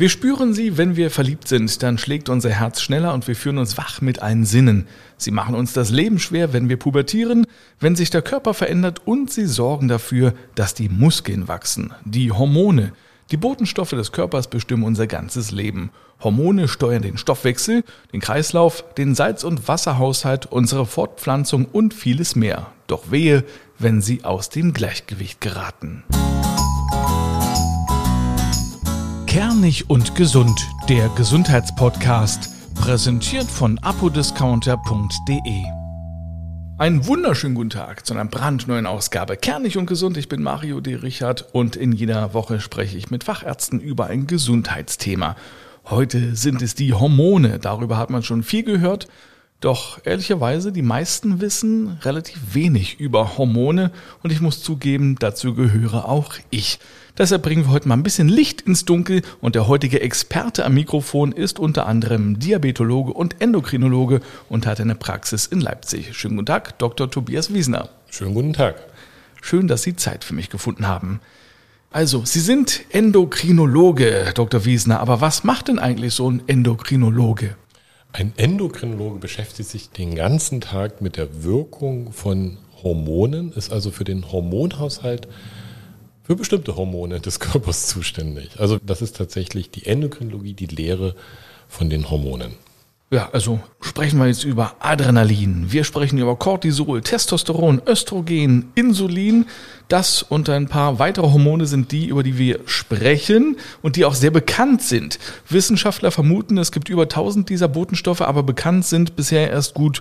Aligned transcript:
Wir 0.00 0.08
spüren 0.08 0.54
sie, 0.54 0.78
wenn 0.78 0.96
wir 0.96 1.10
verliebt 1.10 1.46
sind, 1.46 1.82
dann 1.82 1.98
schlägt 1.98 2.30
unser 2.30 2.48
Herz 2.48 2.80
schneller 2.80 3.12
und 3.12 3.28
wir 3.28 3.36
fühlen 3.36 3.58
uns 3.58 3.76
wach 3.76 4.00
mit 4.00 4.22
allen 4.22 4.46
Sinnen. 4.46 4.86
Sie 5.18 5.30
machen 5.30 5.54
uns 5.54 5.74
das 5.74 5.90
Leben 5.90 6.18
schwer, 6.18 6.54
wenn 6.54 6.70
wir 6.70 6.78
pubertieren, 6.78 7.46
wenn 7.80 7.96
sich 7.96 8.08
der 8.08 8.22
Körper 8.22 8.54
verändert 8.54 9.02
und 9.04 9.30
sie 9.30 9.44
sorgen 9.44 9.88
dafür, 9.88 10.32
dass 10.54 10.72
die 10.72 10.88
Muskeln 10.88 11.48
wachsen. 11.48 11.92
Die 12.06 12.32
Hormone. 12.32 12.94
Die 13.30 13.36
Botenstoffe 13.36 13.90
des 13.90 14.10
Körpers 14.10 14.48
bestimmen 14.48 14.84
unser 14.84 15.06
ganzes 15.06 15.50
Leben. 15.50 15.90
Hormone 16.20 16.66
steuern 16.66 17.02
den 17.02 17.18
Stoffwechsel, 17.18 17.84
den 18.14 18.20
Kreislauf, 18.20 18.82
den 18.96 19.14
Salz- 19.14 19.44
und 19.44 19.68
Wasserhaushalt, 19.68 20.46
unsere 20.46 20.86
Fortpflanzung 20.86 21.66
und 21.66 21.92
vieles 21.92 22.34
mehr. 22.34 22.72
Doch 22.86 23.10
wehe, 23.10 23.44
wenn 23.78 24.00
sie 24.00 24.24
aus 24.24 24.48
dem 24.48 24.72
Gleichgewicht 24.72 25.42
geraten. 25.42 26.04
Kernig 29.30 29.88
und 29.88 30.16
gesund, 30.16 30.68
der 30.88 31.08
Gesundheitspodcast, 31.10 32.74
präsentiert 32.74 33.46
von 33.46 33.78
apodiscounter.de. 33.78 35.62
Einen 36.78 37.06
wunderschönen 37.06 37.54
guten 37.54 37.70
Tag 37.70 38.04
zu 38.04 38.12
einer 38.12 38.24
brandneuen 38.24 38.86
Ausgabe 38.86 39.36
Kernig 39.36 39.78
und 39.78 39.86
gesund. 39.86 40.16
Ich 40.16 40.28
bin 40.28 40.42
Mario 40.42 40.80
D. 40.80 40.96
Richard 40.96 41.46
und 41.52 41.76
in 41.76 41.92
jeder 41.92 42.34
Woche 42.34 42.58
spreche 42.58 42.98
ich 42.98 43.12
mit 43.12 43.22
Fachärzten 43.22 43.78
über 43.78 44.08
ein 44.08 44.26
Gesundheitsthema. 44.26 45.36
Heute 45.84 46.34
sind 46.34 46.60
es 46.60 46.74
die 46.74 46.92
Hormone. 46.92 47.60
Darüber 47.60 47.98
hat 47.98 48.10
man 48.10 48.24
schon 48.24 48.42
viel 48.42 48.64
gehört. 48.64 49.06
Doch 49.60 50.00
ehrlicherweise, 50.04 50.72
die 50.72 50.82
meisten 50.82 51.40
wissen 51.40 51.98
relativ 52.02 52.52
wenig 52.54 52.98
über 52.98 53.38
Hormone 53.38 53.92
und 54.24 54.32
ich 54.32 54.40
muss 54.40 54.60
zugeben, 54.60 55.14
dazu 55.20 55.54
gehöre 55.54 56.08
auch 56.08 56.34
ich. 56.50 56.80
Deshalb 57.18 57.42
bringen 57.42 57.64
wir 57.64 57.70
heute 57.70 57.88
mal 57.88 57.94
ein 57.94 58.02
bisschen 58.02 58.28
Licht 58.28 58.62
ins 58.62 58.84
Dunkel 58.84 59.22
und 59.40 59.54
der 59.54 59.68
heutige 59.68 60.00
Experte 60.00 60.64
am 60.64 60.74
Mikrofon 60.74 61.32
ist 61.32 61.58
unter 61.58 61.86
anderem 61.86 62.38
Diabetologe 62.38 63.12
und 63.12 63.40
Endokrinologe 63.40 64.20
und 64.48 64.66
hat 64.66 64.80
eine 64.80 64.94
Praxis 64.94 65.46
in 65.46 65.60
Leipzig. 65.60 66.16
Schönen 66.16 66.36
guten 66.36 66.46
Tag, 66.46 66.78
Dr. 66.78 67.10
Tobias 67.10 67.52
Wiesner. 67.52 67.90
Schönen 68.10 68.34
guten 68.34 68.52
Tag. 68.52 68.76
Schön, 69.42 69.68
dass 69.68 69.82
Sie 69.82 69.96
Zeit 69.96 70.24
für 70.24 70.34
mich 70.34 70.50
gefunden 70.50 70.86
haben. 70.86 71.20
Also, 71.90 72.24
Sie 72.24 72.40
sind 72.40 72.82
Endokrinologe, 72.90 74.32
Dr. 74.34 74.64
Wiesner, 74.64 75.00
aber 75.00 75.20
was 75.20 75.42
macht 75.42 75.68
denn 75.68 75.80
eigentlich 75.80 76.14
so 76.14 76.30
ein 76.30 76.42
Endokrinologe? 76.46 77.56
Ein 78.12 78.32
Endokrinologe 78.36 79.18
beschäftigt 79.18 79.68
sich 79.68 79.90
den 79.90 80.14
ganzen 80.14 80.60
Tag 80.60 81.00
mit 81.00 81.16
der 81.16 81.42
Wirkung 81.42 82.12
von 82.12 82.58
Hormonen, 82.82 83.52
ist 83.52 83.72
also 83.72 83.90
für 83.90 84.04
den 84.04 84.30
Hormonhaushalt 84.30 85.28
für 86.30 86.36
bestimmte 86.36 86.76
Hormone 86.76 87.18
des 87.18 87.40
Körpers 87.40 87.88
zuständig. 87.88 88.50
Also 88.60 88.78
das 88.86 89.02
ist 89.02 89.16
tatsächlich 89.16 89.72
die 89.72 89.86
Endokrinologie, 89.86 90.52
die 90.52 90.66
Lehre 90.66 91.16
von 91.66 91.90
den 91.90 92.08
Hormonen. 92.08 92.52
Ja, 93.10 93.30
also 93.32 93.58
sprechen 93.80 94.20
wir 94.20 94.28
jetzt 94.28 94.44
über 94.44 94.76
Adrenalin. 94.78 95.72
Wir 95.72 95.82
sprechen 95.82 96.20
über 96.20 96.36
Cortisol, 96.36 97.00
Testosteron, 97.00 97.82
Östrogen, 97.84 98.70
Insulin. 98.76 99.46
Das 99.88 100.22
und 100.22 100.48
ein 100.48 100.68
paar 100.68 101.00
weitere 101.00 101.26
Hormone 101.26 101.66
sind 101.66 101.90
die, 101.90 102.06
über 102.06 102.22
die 102.22 102.38
wir 102.38 102.60
sprechen 102.64 103.56
und 103.82 103.96
die 103.96 104.04
auch 104.04 104.14
sehr 104.14 104.30
bekannt 104.30 104.82
sind. 104.82 105.18
Wissenschaftler 105.48 106.12
vermuten, 106.12 106.58
es 106.58 106.70
gibt 106.70 106.88
über 106.88 107.02
1000 107.02 107.48
dieser 107.48 107.66
Botenstoffe, 107.66 108.20
aber 108.20 108.44
bekannt 108.44 108.84
sind 108.84 109.16
bisher 109.16 109.50
erst 109.50 109.74
gut 109.74 110.00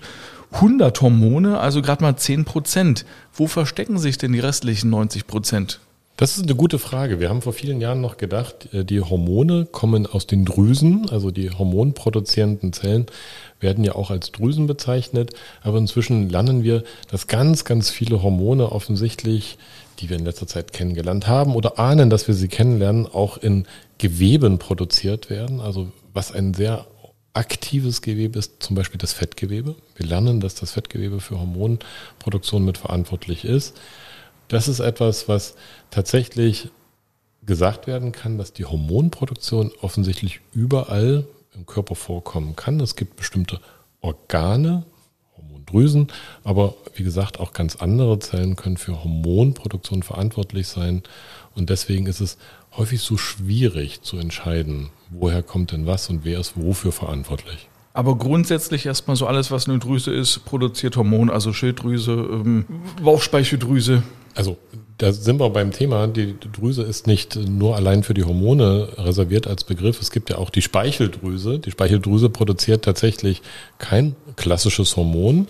100 0.52 1.02
Hormone, 1.02 1.60
also 1.60 1.82
gerade 1.82 2.04
mal 2.04 2.18
10 2.18 2.46
Prozent. 2.46 3.04
Wo 3.34 3.48
verstecken 3.48 3.98
sich 3.98 4.20
denn 4.20 4.34
die 4.34 4.40
restlichen 4.40 4.92
90 4.92 5.26
Prozent? 5.26 5.80
Das 6.20 6.36
ist 6.36 6.44
eine 6.44 6.56
gute 6.56 6.80
Frage. 6.80 7.22
Wir 7.22 7.30
haben 7.30 7.42
vor 7.42 7.54
vielen 7.54 7.80
Jahren 7.80 8.02
noch 8.02 8.18
gedacht, 8.18 8.74
äh, 8.74 8.84
die 8.84 9.00
Hormone 9.00 9.66
kommen 9.66 10.06
aus 10.06 10.28
den 10.28 10.44
Drüsen, 10.44 11.08
also 11.10 11.32
die 11.32 11.50
hormonproduzierenden 11.50 12.74
Zellen 12.74 13.06
werden 13.62 13.86
ja 13.86 13.96
auch 13.96 14.12
als 14.12 14.34
Drüsen 14.34 14.68
bezeichnet. 14.68 15.32
Aber 15.62 15.78
inzwischen 15.78 16.30
lernen 16.30 16.62
wir, 16.62 16.84
dass 17.10 17.28
ganz, 17.28 17.64
ganz 17.64 17.90
viele 17.90 18.22
Hormone 18.22 18.70
offensichtlich, 18.70 19.58
die 20.00 20.10
wir 20.10 20.18
in 20.18 20.26
letzter 20.26 20.46
Zeit 20.46 20.74
kennengelernt 20.74 21.26
haben 21.26 21.56
oder 21.56 21.80
ahnen, 21.80 22.10
dass 22.10 22.28
wir 22.28 22.36
sie 22.36 22.50
kennenlernen, 22.50 23.08
auch 23.08 23.38
in 23.38 23.66
Geweben 23.98 24.60
produziert 24.60 25.30
werden. 25.30 25.62
Also 25.62 25.88
was 26.12 26.34
ein 26.34 26.54
sehr 26.54 26.86
aktives 27.32 28.02
Gewebe 28.02 28.38
ist, 28.38 28.62
zum 28.62 28.76
Beispiel 28.76 28.98
das 28.98 29.14
Fettgewebe. 29.14 29.76
Wir 29.96 30.06
lernen, 30.06 30.42
dass 30.42 30.56
das 30.56 30.72
Fettgewebe 30.72 31.22
für 31.22 31.40
Hormonproduktion 31.40 32.66
mitverantwortlich 32.66 33.46
ist. 33.46 33.78
Das 34.50 34.68
ist 34.68 34.80
etwas, 34.80 35.30
was 35.30 35.56
tatsächlich 35.92 36.70
gesagt 37.46 37.88
werden 37.88 38.12
kann, 38.12 38.38
dass 38.38 38.52
die 38.52 38.66
Hormonproduktion 38.66 39.72
offensichtlich 39.82 40.42
überall 40.54 41.26
im 41.56 41.66
Körper 41.66 41.96
vorkommen 41.96 42.56
kann. 42.56 42.80
Es 42.80 42.96
gibt 42.96 43.16
bestimmte 43.16 43.62
Organe, 44.02 44.86
Hormondrüsen, 45.38 46.08
aber 46.44 46.76
wie 46.96 47.04
gesagt, 47.04 47.40
auch 47.40 47.54
ganz 47.54 47.76
andere 47.76 48.18
Zellen 48.20 48.56
können 48.56 48.78
für 48.78 49.04
Hormonproduktion 49.04 50.02
verantwortlich 50.04 50.68
sein. 50.68 51.04
Und 51.56 51.70
deswegen 51.70 52.08
ist 52.08 52.20
es 52.20 52.38
häufig 52.76 53.02
so 53.02 53.18
schwierig 53.18 54.02
zu 54.02 54.18
entscheiden, 54.18 54.90
woher 55.12 55.44
kommt 55.44 55.72
denn 55.72 55.86
was 55.86 56.10
und 56.10 56.26
wer 56.26 56.40
ist 56.40 56.54
wofür 56.56 56.92
verantwortlich. 56.92 57.69
Aber 58.00 58.16
grundsätzlich 58.16 58.86
erstmal 58.86 59.18
so 59.18 59.28
alles, 59.28 59.52
was 59.52 59.68
eine 59.68 59.78
Drüse 59.78 60.14
ist, 60.14 60.46
produziert 60.46 60.96
Hormon, 60.96 61.30
also 61.30 61.52
Schilddrüse, 61.52 62.14
ähm, 62.14 62.64
Bauchspeicheldrüse. 63.04 64.04
Also 64.36 64.56
da 65.00 65.12
sind 65.12 65.38
wir 65.38 65.50
beim 65.50 65.74
Thema, 65.74 66.08
die 66.08 66.34
Drüse 66.40 66.84
ist 66.84 67.08
nicht 67.08 67.36
nur 67.36 67.76
allein 67.76 68.04
für 68.04 68.14
die 68.14 68.24
Hormone 68.24 68.88
reserviert 68.96 69.48
als 69.48 69.66
Begriff. 69.66 70.02
Es 70.02 70.12
gibt 70.12 70.30
ja 70.30 70.38
auch 70.38 70.50
die 70.50 70.62
Speicheldrüse. 70.62 71.60
Die 71.60 71.72
Speicheldrüse 71.72 72.30
produziert 72.30 72.86
tatsächlich 72.86 73.42
kein 73.80 74.16
klassisches 74.38 74.96
Hormon. 74.96 75.50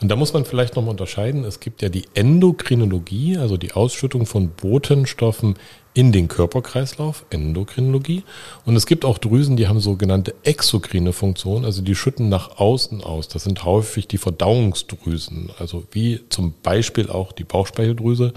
Und 0.00 0.08
da 0.08 0.14
muss 0.14 0.32
man 0.32 0.44
vielleicht 0.44 0.76
nochmal 0.76 0.92
unterscheiden. 0.92 1.42
Es 1.42 1.58
gibt 1.58 1.82
ja 1.82 1.88
die 1.88 2.04
Endokrinologie, 2.14 3.38
also 3.38 3.56
die 3.56 3.72
Ausschüttung 3.72 4.24
von 4.24 4.50
Botenstoffen 4.50 5.56
in 5.98 6.12
den 6.12 6.28
Körperkreislauf, 6.28 7.24
Endokrinologie. 7.30 8.22
Und 8.64 8.76
es 8.76 8.86
gibt 8.86 9.04
auch 9.04 9.18
Drüsen, 9.18 9.56
die 9.56 9.66
haben 9.66 9.80
sogenannte 9.80 10.32
exokrine 10.44 11.12
Funktionen, 11.12 11.64
also 11.64 11.82
die 11.82 11.96
schütten 11.96 12.28
nach 12.28 12.60
außen 12.60 13.02
aus. 13.02 13.26
Das 13.26 13.42
sind 13.42 13.64
häufig 13.64 14.06
die 14.06 14.16
Verdauungsdrüsen, 14.16 15.50
also 15.58 15.82
wie 15.90 16.20
zum 16.28 16.54
Beispiel 16.62 17.10
auch 17.10 17.32
die 17.32 17.42
Bauchspeicheldrüse 17.42 18.32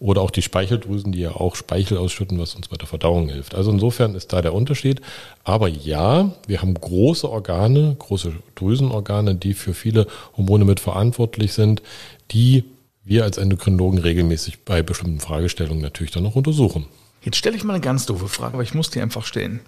oder 0.00 0.20
auch 0.20 0.32
die 0.32 0.42
Speicheldrüsen, 0.42 1.12
die 1.12 1.20
ja 1.20 1.30
auch 1.30 1.54
Speichel 1.54 1.96
ausschütten, 1.96 2.40
was 2.40 2.56
uns 2.56 2.66
bei 2.66 2.76
der 2.76 2.88
Verdauung 2.88 3.28
hilft. 3.28 3.54
Also 3.54 3.70
insofern 3.70 4.16
ist 4.16 4.32
da 4.32 4.42
der 4.42 4.52
Unterschied. 4.52 5.00
Aber 5.44 5.68
ja, 5.68 6.32
wir 6.48 6.60
haben 6.60 6.74
große 6.74 7.30
Organe, 7.30 7.94
große 7.96 8.32
Drüsenorgane, 8.56 9.36
die 9.36 9.54
für 9.54 9.74
viele 9.74 10.08
Hormone 10.36 10.64
mit 10.64 10.80
verantwortlich 10.80 11.52
sind, 11.52 11.82
die 12.32 12.64
wir 13.06 13.24
als 13.24 13.38
Endokrinologen 13.38 14.00
regelmäßig 14.00 14.64
bei 14.64 14.82
bestimmten 14.82 15.20
Fragestellungen 15.20 15.80
natürlich 15.80 16.10
dann 16.10 16.24
noch 16.24 16.34
untersuchen. 16.34 16.86
Jetzt 17.22 17.36
stelle 17.36 17.56
ich 17.56 17.64
mal 17.64 17.74
eine 17.74 17.82
ganz 17.82 18.06
doofe 18.06 18.28
Frage, 18.28 18.54
aber 18.54 18.62
ich 18.62 18.74
muss 18.74 18.90
die 18.90 19.00
einfach 19.00 19.24
stellen. 19.24 19.60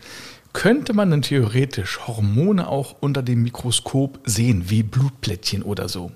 Könnte 0.52 0.92
man 0.92 1.10
denn 1.10 1.22
theoretisch 1.22 2.00
Hormone 2.06 2.68
auch 2.68 2.96
unter 3.00 3.22
dem 3.22 3.42
Mikroskop 3.42 4.18
sehen, 4.24 4.64
wie 4.68 4.82
Blutplättchen 4.82 5.62
oder 5.62 5.88
so? 5.88 6.10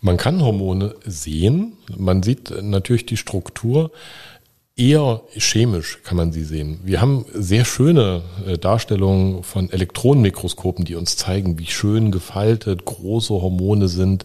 Man 0.00 0.16
kann 0.16 0.42
Hormone 0.42 0.94
sehen. 1.04 1.74
Man 1.96 2.22
sieht 2.22 2.52
natürlich 2.62 3.06
die 3.06 3.16
Struktur. 3.16 3.90
Eher 4.76 5.22
chemisch 5.36 6.00
kann 6.04 6.16
man 6.16 6.32
sie 6.32 6.44
sehen. 6.44 6.80
Wir 6.84 7.00
haben 7.00 7.24
sehr 7.32 7.64
schöne 7.64 8.22
äh, 8.46 8.58
Darstellungen 8.58 9.42
von 9.42 9.70
Elektronenmikroskopen, 9.70 10.84
die 10.84 10.94
uns 10.94 11.16
zeigen, 11.16 11.58
wie 11.58 11.66
schön 11.66 12.12
gefaltet 12.12 12.84
große 12.84 13.34
Hormone 13.34 13.88
sind 13.88 14.24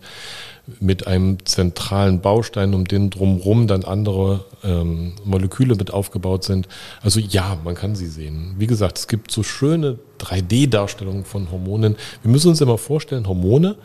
mit 0.79 1.07
einem 1.07 1.46
zentralen 1.46 2.22
Baustein, 2.22 2.74
um 2.74 2.85
den 2.85 3.09
drumherum 3.09 3.68
dann 3.68 3.84
andere 3.84 4.46
ähm, 4.63 5.13
Moleküle 5.25 5.75
mit 5.75 5.91
aufgebaut 5.91 6.46
sind. 6.46 6.69
Also 7.01 7.19
ja, 7.19 7.57
man 7.63 7.75
kann 7.75 7.96
sie 7.96 8.07
sehen. 8.07 8.56
Wie 8.57 8.68
gesagt, 8.68 8.97
es 8.97 9.07
gibt 9.07 9.31
so 9.31 9.44
schöne 9.44 10.00
3D-Darstellungen 10.19 11.25
von 11.25 11.51
Hormonen. 11.51 11.98
Wir 12.21 12.31
müssen 12.31 12.50
uns 12.50 12.62
immer 12.62 12.77
vorstellen, 12.77 13.27
Hormone 13.27 13.75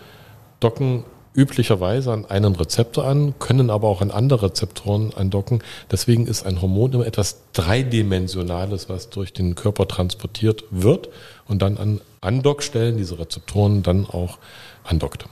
docken 0.61 1.05
üblicherweise 1.35 2.13
an 2.13 2.27
einen 2.27 2.55
Rezeptor 2.55 3.05
an, 3.05 3.35
können 3.39 3.71
aber 3.71 3.89
auch 3.89 4.01
an 4.01 4.11
andere 4.11 4.47
Rezeptoren 4.47 5.13
andocken. 5.15 5.63
Deswegen 5.91 6.27
ist 6.27 6.45
ein 6.45 6.61
Hormon 6.61 6.93
immer 6.93 7.07
etwas 7.07 7.43
Dreidimensionales, 7.53 8.89
was 8.89 9.11
durch 9.11 9.33
den 9.33 9.55
Körper 9.55 9.87
transportiert 9.87 10.65
wird 10.71 11.09
und 11.47 11.63
dann 11.63 11.77
an 11.77 12.01
Andockstellen 12.21 12.97
diese 12.97 13.19
Rezeptoren 13.19 13.83
dann 13.83 14.07
auch 14.07 14.39
andockt. 14.83 15.27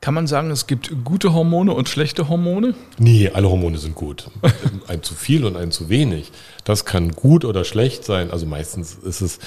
Kann 0.00 0.14
man 0.14 0.28
sagen, 0.28 0.50
es 0.52 0.68
gibt 0.68 0.92
gute 1.04 1.34
Hormone 1.34 1.72
und 1.72 1.88
schlechte 1.88 2.28
Hormone? 2.28 2.74
Nee, 2.98 3.30
alle 3.30 3.50
Hormone 3.50 3.78
sind 3.78 3.96
gut. 3.96 4.30
ein 4.86 5.02
zu 5.02 5.14
viel 5.14 5.44
und 5.44 5.56
ein 5.56 5.72
zu 5.72 5.88
wenig. 5.88 6.30
Das 6.64 6.84
kann 6.84 7.10
gut 7.12 7.44
oder 7.44 7.64
schlecht 7.64 8.04
sein. 8.04 8.30
Also 8.30 8.46
meistens 8.46 8.94
ist 8.94 9.20
es 9.20 9.40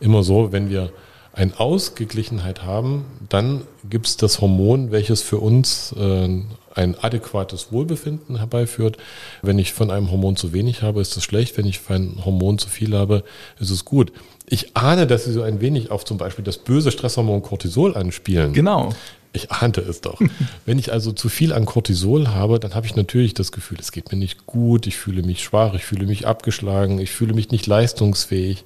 immer 0.00 0.22
so, 0.22 0.52
wenn 0.52 0.68
wir 0.68 0.92
eine 1.32 1.58
Ausgeglichenheit 1.58 2.62
haben, 2.64 3.06
dann 3.28 3.62
gibt 3.88 4.06
es 4.06 4.16
das 4.16 4.40
Hormon, 4.40 4.92
welches 4.92 5.22
für 5.22 5.38
uns 5.38 5.92
äh, 5.98 6.28
ein 6.74 6.96
adäquates 7.00 7.72
Wohlbefinden 7.72 8.38
herbeiführt. 8.38 8.98
Wenn 9.42 9.58
ich 9.58 9.72
von 9.72 9.90
einem 9.90 10.10
Hormon 10.10 10.36
zu 10.36 10.52
wenig 10.52 10.82
habe, 10.82 11.00
ist 11.00 11.16
das 11.16 11.24
schlecht. 11.24 11.56
Wenn 11.56 11.66
ich 11.66 11.80
von 11.80 11.96
einem 11.96 12.24
Hormon 12.24 12.58
zu 12.58 12.68
viel 12.68 12.94
habe, 12.96 13.24
ist 13.58 13.70
es 13.70 13.84
gut. 13.84 14.12
Ich 14.46 14.76
ahne, 14.76 15.06
dass 15.06 15.24
Sie 15.24 15.32
so 15.32 15.42
ein 15.42 15.60
wenig 15.60 15.90
auf 15.90 16.04
zum 16.04 16.18
Beispiel 16.18 16.44
das 16.44 16.58
böse 16.58 16.90
Stresshormon 16.90 17.42
Cortisol 17.42 17.96
anspielen. 17.96 18.52
Genau. 18.52 18.92
Ich 19.32 19.50
ahnte 19.50 19.80
es 19.80 20.00
doch. 20.00 20.20
Wenn 20.66 20.78
ich 20.78 20.92
also 20.92 21.12
zu 21.12 21.28
viel 21.28 21.52
an 21.52 21.64
Cortisol 21.64 22.28
habe, 22.28 22.60
dann 22.60 22.74
habe 22.74 22.86
ich 22.86 22.94
natürlich 22.94 23.34
das 23.34 23.52
Gefühl, 23.52 23.78
es 23.80 23.90
geht 23.90 24.12
mir 24.12 24.18
nicht 24.18 24.46
gut, 24.46 24.86
ich 24.86 24.96
fühle 24.96 25.22
mich 25.22 25.42
schwach, 25.42 25.74
ich 25.74 25.84
fühle 25.84 26.06
mich 26.06 26.26
abgeschlagen, 26.26 27.00
ich 27.00 27.10
fühle 27.10 27.34
mich 27.34 27.50
nicht 27.50 27.66
leistungsfähig. 27.66 28.64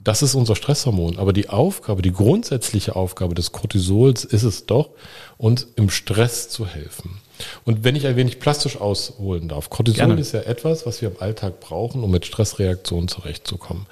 Das 0.00 0.22
ist 0.22 0.34
unser 0.34 0.54
Stresshormon. 0.54 1.18
Aber 1.18 1.32
die 1.32 1.48
Aufgabe, 1.48 2.02
die 2.02 2.12
grundsätzliche 2.12 2.94
Aufgabe 2.94 3.34
des 3.34 3.52
Cortisols 3.52 4.24
ist 4.24 4.42
es 4.42 4.66
doch, 4.66 4.90
uns 5.38 5.66
im 5.76 5.88
Stress 5.88 6.50
zu 6.50 6.66
helfen. 6.66 7.18
Und 7.64 7.84
wenn 7.84 7.96
ich 7.96 8.06
ein 8.06 8.16
wenig 8.16 8.38
plastisch 8.38 8.76
ausholen 8.76 9.48
darf, 9.48 9.70
Cortisol 9.70 10.06
Gerne. 10.06 10.20
ist 10.20 10.32
ja 10.32 10.42
etwas, 10.42 10.84
was 10.84 11.00
wir 11.00 11.08
im 11.08 11.20
Alltag 11.20 11.58
brauchen, 11.60 12.02
um 12.02 12.10
mit 12.10 12.26
Stressreaktionen 12.26 13.08
zurechtzukommen. 13.08 13.86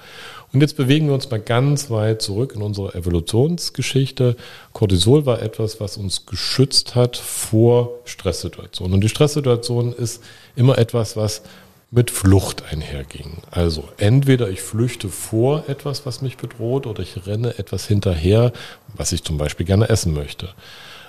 Und 0.53 0.61
jetzt 0.61 0.77
bewegen 0.77 1.07
wir 1.07 1.15
uns 1.15 1.31
mal 1.31 1.39
ganz 1.39 1.89
weit 1.89 2.21
zurück 2.21 2.53
in 2.55 2.61
unsere 2.61 2.93
Evolutionsgeschichte. 2.93 4.35
Cortisol 4.71 5.25
war 5.25 5.41
etwas, 5.41 5.79
was 5.79 5.97
uns 5.97 6.27
geschützt 6.27 6.93
hat 6.93 7.17
vor 7.17 7.99
Stresssituationen. 8.05 8.93
Und 8.93 9.01
die 9.01 9.09
Stresssituation 9.09 9.93
ist 9.93 10.23
immer 10.55 10.77
etwas, 10.77 11.17
was 11.17 11.41
mit 11.89 12.11
Flucht 12.11 12.71
einherging. 12.71 13.37
Also 13.49 13.89
entweder 13.97 14.49
ich 14.49 14.61
flüchte 14.61 15.09
vor 15.09 15.63
etwas, 15.67 16.05
was 16.05 16.21
mich 16.21 16.37
bedroht, 16.37 16.85
oder 16.85 17.01
ich 17.01 17.25
renne 17.25 17.57
etwas 17.57 17.87
hinterher, 17.87 18.51
was 18.95 19.11
ich 19.11 19.23
zum 19.23 19.37
Beispiel 19.37 19.65
gerne 19.65 19.89
essen 19.89 20.13
möchte. 20.13 20.49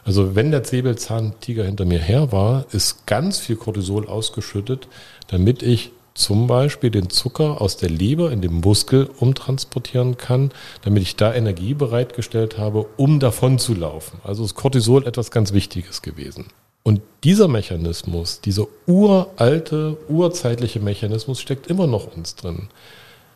Also 0.05 0.35
wenn 0.35 0.53
der 0.53 0.65
Säbelzahntiger 0.65 1.65
hinter 1.65 1.85
mir 1.85 1.99
her 1.99 2.33
war, 2.33 2.67
ist 2.73 3.07
ganz 3.07 3.41
viel 3.41 3.57
Cortisol 3.57 4.07
ausgeschüttet, 4.07 4.89
damit 5.29 5.63
ich 5.63 5.91
zum 6.15 6.47
Beispiel 6.47 6.91
den 6.91 7.11
Zucker 7.11 7.61
aus 7.61 7.77
der 7.77 7.91
Leber 7.91 8.31
in 8.31 8.41
den 8.41 8.61
Muskel 8.61 9.11
umtransportieren 9.19 10.17
kann, 10.17 10.53
damit 10.83 11.03
ich 11.03 11.17
da 11.17 11.35
Energie 11.35 11.75
bereitgestellt 11.75 12.57
habe, 12.57 12.87
um 12.97 13.19
davon 13.19 13.59
zu 13.59 13.75
laufen. 13.75 14.21
Also 14.23 14.45
ist 14.45 14.55
Cortisol 14.55 15.07
etwas 15.07 15.31
ganz 15.31 15.53
Wichtiges 15.53 16.03
gewesen. 16.03 16.47
Und 16.85 17.01
dieser 17.25 17.49
Mechanismus, 17.49 18.41
dieser 18.41 18.67
uralte, 18.87 19.97
urzeitliche 20.09 20.81
Mechanismus 20.81 21.41
steckt 21.41 21.67
immer 21.67 21.87
noch 21.87 22.15
uns 22.15 22.37
drin. 22.37 22.69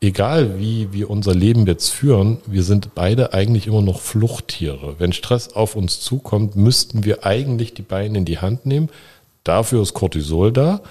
Egal 0.01 0.61
wie 0.61 0.93
wir 0.93 1.11
unser 1.11 1.35
Leben 1.35 1.67
jetzt 1.67 1.89
führen, 1.89 2.39
wir 2.47 2.63
sind 2.63 2.95
beide 2.95 3.33
eigentlich 3.33 3.67
immer 3.67 3.83
noch 3.83 4.01
Fluchttiere. 4.01 4.95
Wenn 4.99 5.13
Stress 5.13 5.55
auf 5.55 5.75
uns 5.75 6.01
zukommt, 6.01 6.55
müssten 6.55 7.05
wir 7.05 7.27
eigentlich 7.27 7.75
die 7.75 7.83
Beine 7.83 8.19
in 8.19 8.25
die 8.25 8.39
Hand 8.39 8.67
nehmen. 8.67 8.91
Dafür 9.43 9.83
ist 9.83 9.95
Cortisol 9.95 10.53
da. 10.53 10.83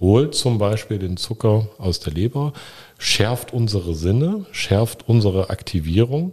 Holt 0.00 0.34
zum 0.34 0.58
Beispiel 0.58 0.98
den 0.98 1.16
Zucker 1.16 1.68
aus 1.78 2.00
der 2.00 2.12
Leber, 2.12 2.52
schärft 2.98 3.52
unsere 3.52 3.94
Sinne, 3.94 4.46
schärft 4.52 5.08
unsere 5.08 5.50
Aktivierung, 5.50 6.32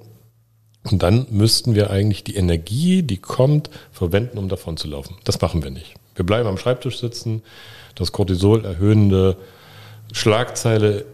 und 0.91 1.01
dann 1.01 1.25
müssten 1.31 1.73
wir 1.73 1.89
eigentlich 1.89 2.23
die 2.23 2.35
Energie, 2.35 3.01
die 3.01 3.17
kommt, 3.17 3.71
verwenden, 3.91 4.37
um 4.37 4.49
davon 4.49 4.77
zu 4.77 4.87
laufen. 4.87 5.17
Das 5.23 5.41
machen 5.41 5.63
wir 5.63 5.71
nicht. 5.71 5.95
Wir 6.13 6.25
bleiben 6.25 6.47
am 6.47 6.57
Schreibtisch 6.57 6.99
sitzen, 6.99 7.41
das 7.95 8.11
Cortisol 8.11 8.63
erhöhende 8.63 9.37
Schlagzeile 10.11 11.05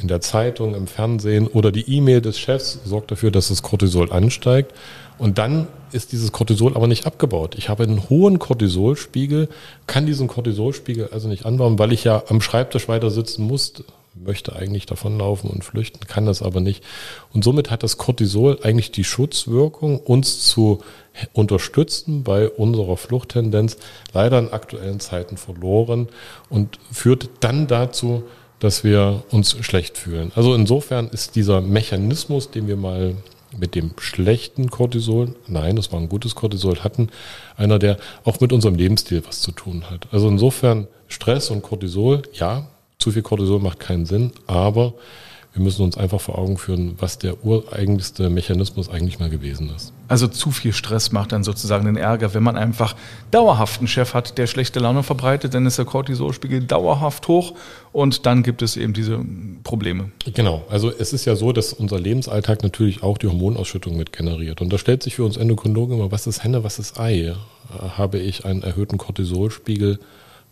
in 0.00 0.08
der 0.08 0.20
Zeitung, 0.20 0.74
im 0.74 0.86
Fernsehen 0.86 1.46
oder 1.46 1.72
die 1.72 1.96
E-Mail 1.96 2.20
des 2.20 2.38
Chefs 2.38 2.80
sorgt 2.84 3.10
dafür, 3.10 3.30
dass 3.30 3.48
das 3.48 3.62
Cortisol 3.62 4.12
ansteigt. 4.12 4.72
Und 5.18 5.38
dann 5.38 5.68
ist 5.92 6.12
dieses 6.12 6.32
Cortisol 6.32 6.74
aber 6.74 6.86
nicht 6.86 7.06
abgebaut. 7.06 7.54
Ich 7.56 7.68
habe 7.68 7.84
einen 7.84 8.08
hohen 8.08 8.38
Cortisolspiegel, 8.38 9.48
kann 9.86 10.06
diesen 10.06 10.26
Cortisolspiegel 10.26 11.10
also 11.12 11.28
nicht 11.28 11.46
anbauen, 11.46 11.78
weil 11.78 11.92
ich 11.92 12.04
ja 12.04 12.24
am 12.28 12.40
Schreibtisch 12.40 12.88
weiter 12.88 13.10
sitzen 13.10 13.44
muss 13.44 13.72
möchte 14.14 14.54
eigentlich 14.54 14.86
davonlaufen 14.86 15.50
und 15.50 15.64
flüchten, 15.64 16.06
kann 16.06 16.26
das 16.26 16.42
aber 16.42 16.60
nicht. 16.60 16.84
Und 17.32 17.44
somit 17.44 17.70
hat 17.70 17.82
das 17.82 17.96
Cortisol 17.96 18.58
eigentlich 18.62 18.92
die 18.92 19.04
Schutzwirkung, 19.04 19.98
uns 19.98 20.46
zu 20.46 20.80
unterstützen 21.32 22.22
bei 22.22 22.48
unserer 22.48 22.96
Fluchttendenz, 22.96 23.76
leider 24.12 24.38
in 24.38 24.52
aktuellen 24.52 25.00
Zeiten 25.00 25.36
verloren 25.36 26.08
und 26.48 26.78
führt 26.90 27.30
dann 27.40 27.66
dazu, 27.66 28.24
dass 28.62 28.84
wir 28.84 29.24
uns 29.30 29.56
schlecht 29.60 29.98
fühlen. 29.98 30.30
Also 30.36 30.54
insofern 30.54 31.08
ist 31.08 31.34
dieser 31.34 31.60
Mechanismus, 31.60 32.52
den 32.52 32.68
wir 32.68 32.76
mal 32.76 33.16
mit 33.58 33.74
dem 33.74 33.90
schlechten 33.98 34.70
Cortisol, 34.70 35.34
nein, 35.48 35.74
das 35.74 35.90
war 35.90 35.98
ein 35.98 36.08
gutes 36.08 36.36
Cortisol, 36.36 36.78
hatten, 36.78 37.08
einer, 37.56 37.80
der 37.80 37.96
auch 38.22 38.38
mit 38.38 38.52
unserem 38.52 38.76
Lebensstil 38.76 39.24
was 39.26 39.40
zu 39.42 39.50
tun 39.50 39.90
hat. 39.90 40.06
Also 40.12 40.28
insofern 40.28 40.86
Stress 41.08 41.50
und 41.50 41.62
Cortisol, 41.62 42.22
ja, 42.34 42.68
zu 42.98 43.10
viel 43.10 43.22
Cortisol 43.22 43.58
macht 43.58 43.80
keinen 43.80 44.06
Sinn, 44.06 44.30
aber 44.46 44.94
wir 45.54 45.62
müssen 45.62 45.82
uns 45.82 45.98
einfach 45.98 46.20
vor 46.20 46.38
Augen 46.38 46.56
führen, 46.56 46.94
was 46.98 47.18
der 47.18 47.44
ureigenste 47.44 48.30
Mechanismus 48.30 48.88
eigentlich 48.88 49.18
mal 49.18 49.28
gewesen 49.28 49.70
ist. 49.76 49.92
Also 50.08 50.26
zu 50.26 50.50
viel 50.50 50.72
Stress 50.72 51.12
macht 51.12 51.32
dann 51.32 51.44
sozusagen 51.44 51.84
den 51.84 51.96
Ärger. 51.96 52.32
Wenn 52.32 52.42
man 52.42 52.56
einfach 52.56 52.96
dauerhaft 53.30 53.80
einen 53.80 53.88
Chef 53.88 54.14
hat, 54.14 54.38
der 54.38 54.46
schlechte 54.46 54.80
Laune 54.80 55.02
verbreitet, 55.02 55.52
dann 55.52 55.66
ist 55.66 55.76
der 55.76 55.84
Cortisolspiegel 55.84 56.64
dauerhaft 56.64 57.28
hoch 57.28 57.54
und 57.92 58.24
dann 58.24 58.42
gibt 58.42 58.62
es 58.62 58.78
eben 58.78 58.94
diese 58.94 59.20
Probleme. 59.62 60.10
Genau. 60.32 60.64
Also 60.70 60.90
es 60.90 61.12
ist 61.12 61.26
ja 61.26 61.36
so, 61.36 61.52
dass 61.52 61.74
unser 61.74 62.00
Lebensalltag 62.00 62.62
natürlich 62.62 63.02
auch 63.02 63.18
die 63.18 63.26
Hormonausschüttung 63.26 63.96
mit 63.96 64.12
generiert. 64.12 64.62
Und 64.62 64.72
da 64.72 64.78
stellt 64.78 65.02
sich 65.02 65.16
für 65.16 65.24
uns 65.24 65.36
Endokrinologen 65.36 65.98
immer, 65.98 66.10
was 66.10 66.26
ist 66.26 66.44
Henne, 66.44 66.64
was 66.64 66.78
ist 66.78 66.98
Ei? 66.98 67.34
Habe 67.96 68.18
ich 68.18 68.46
einen 68.46 68.62
erhöhten 68.62 68.96
Cortisolspiegel, 68.96 69.98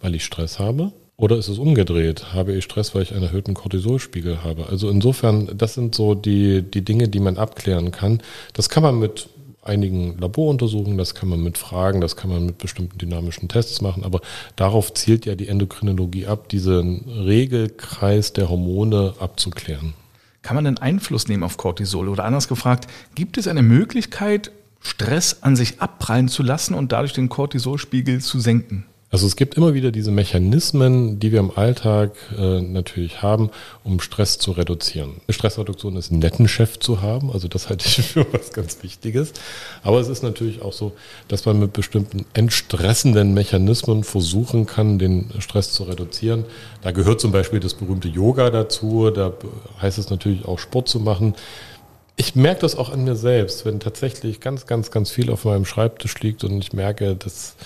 weil 0.03 0.15
ich 0.15 0.25
Stress 0.25 0.59
habe? 0.59 0.93
Oder 1.21 1.37
ist 1.37 1.49
es 1.49 1.59
umgedreht? 1.59 2.33
Habe 2.33 2.55
ich 2.55 2.65
Stress, 2.65 2.95
weil 2.95 3.03
ich 3.03 3.13
einen 3.13 3.25
erhöhten 3.25 3.53
Cortisolspiegel 3.53 4.43
habe? 4.43 4.71
Also 4.71 4.89
insofern, 4.89 5.51
das 5.55 5.75
sind 5.75 5.95
so 5.95 6.15
die, 6.15 6.63
die 6.63 6.83
Dinge, 6.83 7.09
die 7.09 7.21
man 7.21 7.37
abklären 7.37 7.91
kann. 7.91 8.23
Das 8.55 8.71
kann 8.71 8.83
man 8.83 8.99
mit 8.99 9.29
einigen 9.61 10.17
Laboruntersuchungen, 10.19 10.97
das 10.97 11.15
kann 11.15 11.29
man 11.29 11.43
mit 11.43 11.59
Fragen, 11.59 12.01
das 12.01 12.17
kann 12.17 12.31
man 12.31 12.47
mit 12.47 12.57
bestimmten 12.57 12.97
dynamischen 12.97 13.51
Tests 13.51 13.83
machen, 13.83 14.05
aber 14.05 14.23
darauf 14.57 14.95
zielt 14.95 15.27
ja 15.27 15.35
die 15.35 15.49
Endokrinologie 15.49 16.27
ab, 16.27 16.49
diesen 16.49 17.05
Regelkreis 17.07 18.33
der 18.33 18.49
Hormone 18.49 19.13
abzuklären. 19.21 19.93
Kann 20.41 20.55
man 20.55 20.65
denn 20.65 20.79
Einfluss 20.79 21.29
nehmen 21.29 21.43
auf 21.43 21.59
Cortisol? 21.59 22.09
Oder 22.09 22.25
anders 22.25 22.49
gefragt, 22.49 22.87
gibt 23.15 23.37
es 23.37 23.47
eine 23.47 23.63
Möglichkeit, 23.63 24.53
Stress 24.81 25.43
an 25.43 25.55
sich 25.55 25.83
abprallen 25.83 26.29
zu 26.29 26.43
lassen 26.43 26.73
und 26.73 26.93
dadurch 26.93 27.13
den 27.13 27.29
Cortisolspiegel 27.29 28.23
zu 28.23 28.41
senken? 28.41 28.87
Also 29.13 29.27
es 29.27 29.35
gibt 29.35 29.57
immer 29.57 29.75
wieder 29.75 29.91
diese 29.91 30.13
Mechanismen, 30.13 31.19
die 31.19 31.33
wir 31.33 31.41
im 31.41 31.51
Alltag 31.51 32.13
äh, 32.39 32.61
natürlich 32.61 33.23
haben, 33.23 33.51
um 33.83 33.99
Stress 33.99 34.39
zu 34.39 34.53
reduzieren. 34.53 35.21
Eine 35.27 35.35
Stressreduktion 35.35 35.97
ist 35.97 36.13
einen 36.13 36.21
netten 36.21 36.47
Chef 36.47 36.79
zu 36.79 37.03
haben, 37.03 37.33
also 37.33 37.49
das 37.49 37.69
halte 37.69 37.87
ich 37.89 38.07
für 38.07 38.25
was 38.33 38.53
ganz 38.53 38.81
Wichtiges. 38.85 39.33
Aber 39.83 39.99
es 39.99 40.09
ist 40.09 40.23
natürlich 40.23 40.63
auch 40.63 40.73
so, 40.73 40.93
dass 41.27 41.45
man 41.45 41.59
mit 41.59 41.73
bestimmten 41.73 42.25
entstressenden 42.35 43.35
Mechanismen 43.35 44.05
versuchen 44.05 44.67
kann, 44.67 45.01
den 45.01 45.29
Stress 45.41 45.73
zu 45.73 45.83
reduzieren. 45.85 46.45
Da 46.83 46.93
gehört 46.93 47.21
zum 47.21 47.33
Beispiel 47.33 47.59
das 47.59 47.75
berühmte 47.75 48.07
Yoga 48.07 48.51
dazu, 48.51 49.11
da 49.11 49.33
heißt 49.83 49.99
es 49.99 50.11
natürlich 50.11 50.45
auch 50.45 50.61
Sport 50.61 50.89
zu 50.89 51.01
machen. 51.01 51.35
Ich 52.15 52.37
merke 52.37 52.61
das 52.61 52.77
auch 52.77 52.91
an 52.91 53.03
mir 53.03 53.17
selbst, 53.17 53.65
wenn 53.65 53.81
tatsächlich 53.81 54.41
ganz, 54.41 54.67
ganz, 54.67 54.93
ganz 54.93 55.11
viel 55.11 55.31
auf 55.33 55.47
meinem 55.47 55.65
Schreibtisch 55.65 56.21
liegt 56.21 56.45
und 56.45 56.59
ich 56.59 56.73
merke, 56.73 57.17
dass 57.17 57.57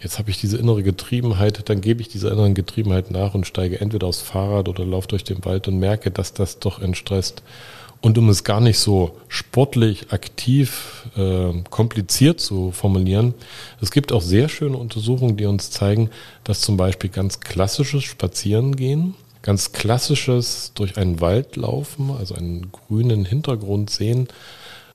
jetzt 0.00 0.18
habe 0.18 0.30
ich 0.30 0.40
diese 0.40 0.56
innere 0.56 0.82
Getriebenheit, 0.82 1.68
dann 1.68 1.80
gebe 1.80 2.00
ich 2.00 2.08
dieser 2.08 2.32
inneren 2.32 2.54
Getriebenheit 2.54 3.10
nach 3.10 3.34
und 3.34 3.46
steige 3.46 3.80
entweder 3.80 4.06
aufs 4.06 4.20
Fahrrad 4.20 4.68
oder 4.68 4.84
laufe 4.84 5.08
durch 5.08 5.24
den 5.24 5.44
Wald 5.44 5.68
und 5.68 5.78
merke, 5.78 6.10
dass 6.10 6.32
das 6.32 6.58
doch 6.58 6.80
entstresst. 6.80 7.42
Und 8.02 8.16
um 8.16 8.30
es 8.30 8.44
gar 8.44 8.62
nicht 8.62 8.78
so 8.78 9.18
sportlich, 9.28 10.10
aktiv, 10.10 11.06
äh, 11.16 11.52
kompliziert 11.68 12.40
zu 12.40 12.72
formulieren, 12.72 13.34
es 13.82 13.90
gibt 13.90 14.10
auch 14.12 14.22
sehr 14.22 14.48
schöne 14.48 14.78
Untersuchungen, 14.78 15.36
die 15.36 15.44
uns 15.44 15.70
zeigen, 15.70 16.08
dass 16.42 16.62
zum 16.62 16.78
Beispiel 16.78 17.10
ganz 17.10 17.40
klassisches 17.40 18.04
Spazierengehen, 18.04 19.14
ganz 19.42 19.72
klassisches 19.72 20.72
durch 20.74 20.96
einen 20.96 21.20
Wald 21.20 21.56
laufen, 21.56 22.10
also 22.18 22.34
einen 22.34 22.72
grünen 22.72 23.26
Hintergrund 23.26 23.90
sehen, 23.90 24.28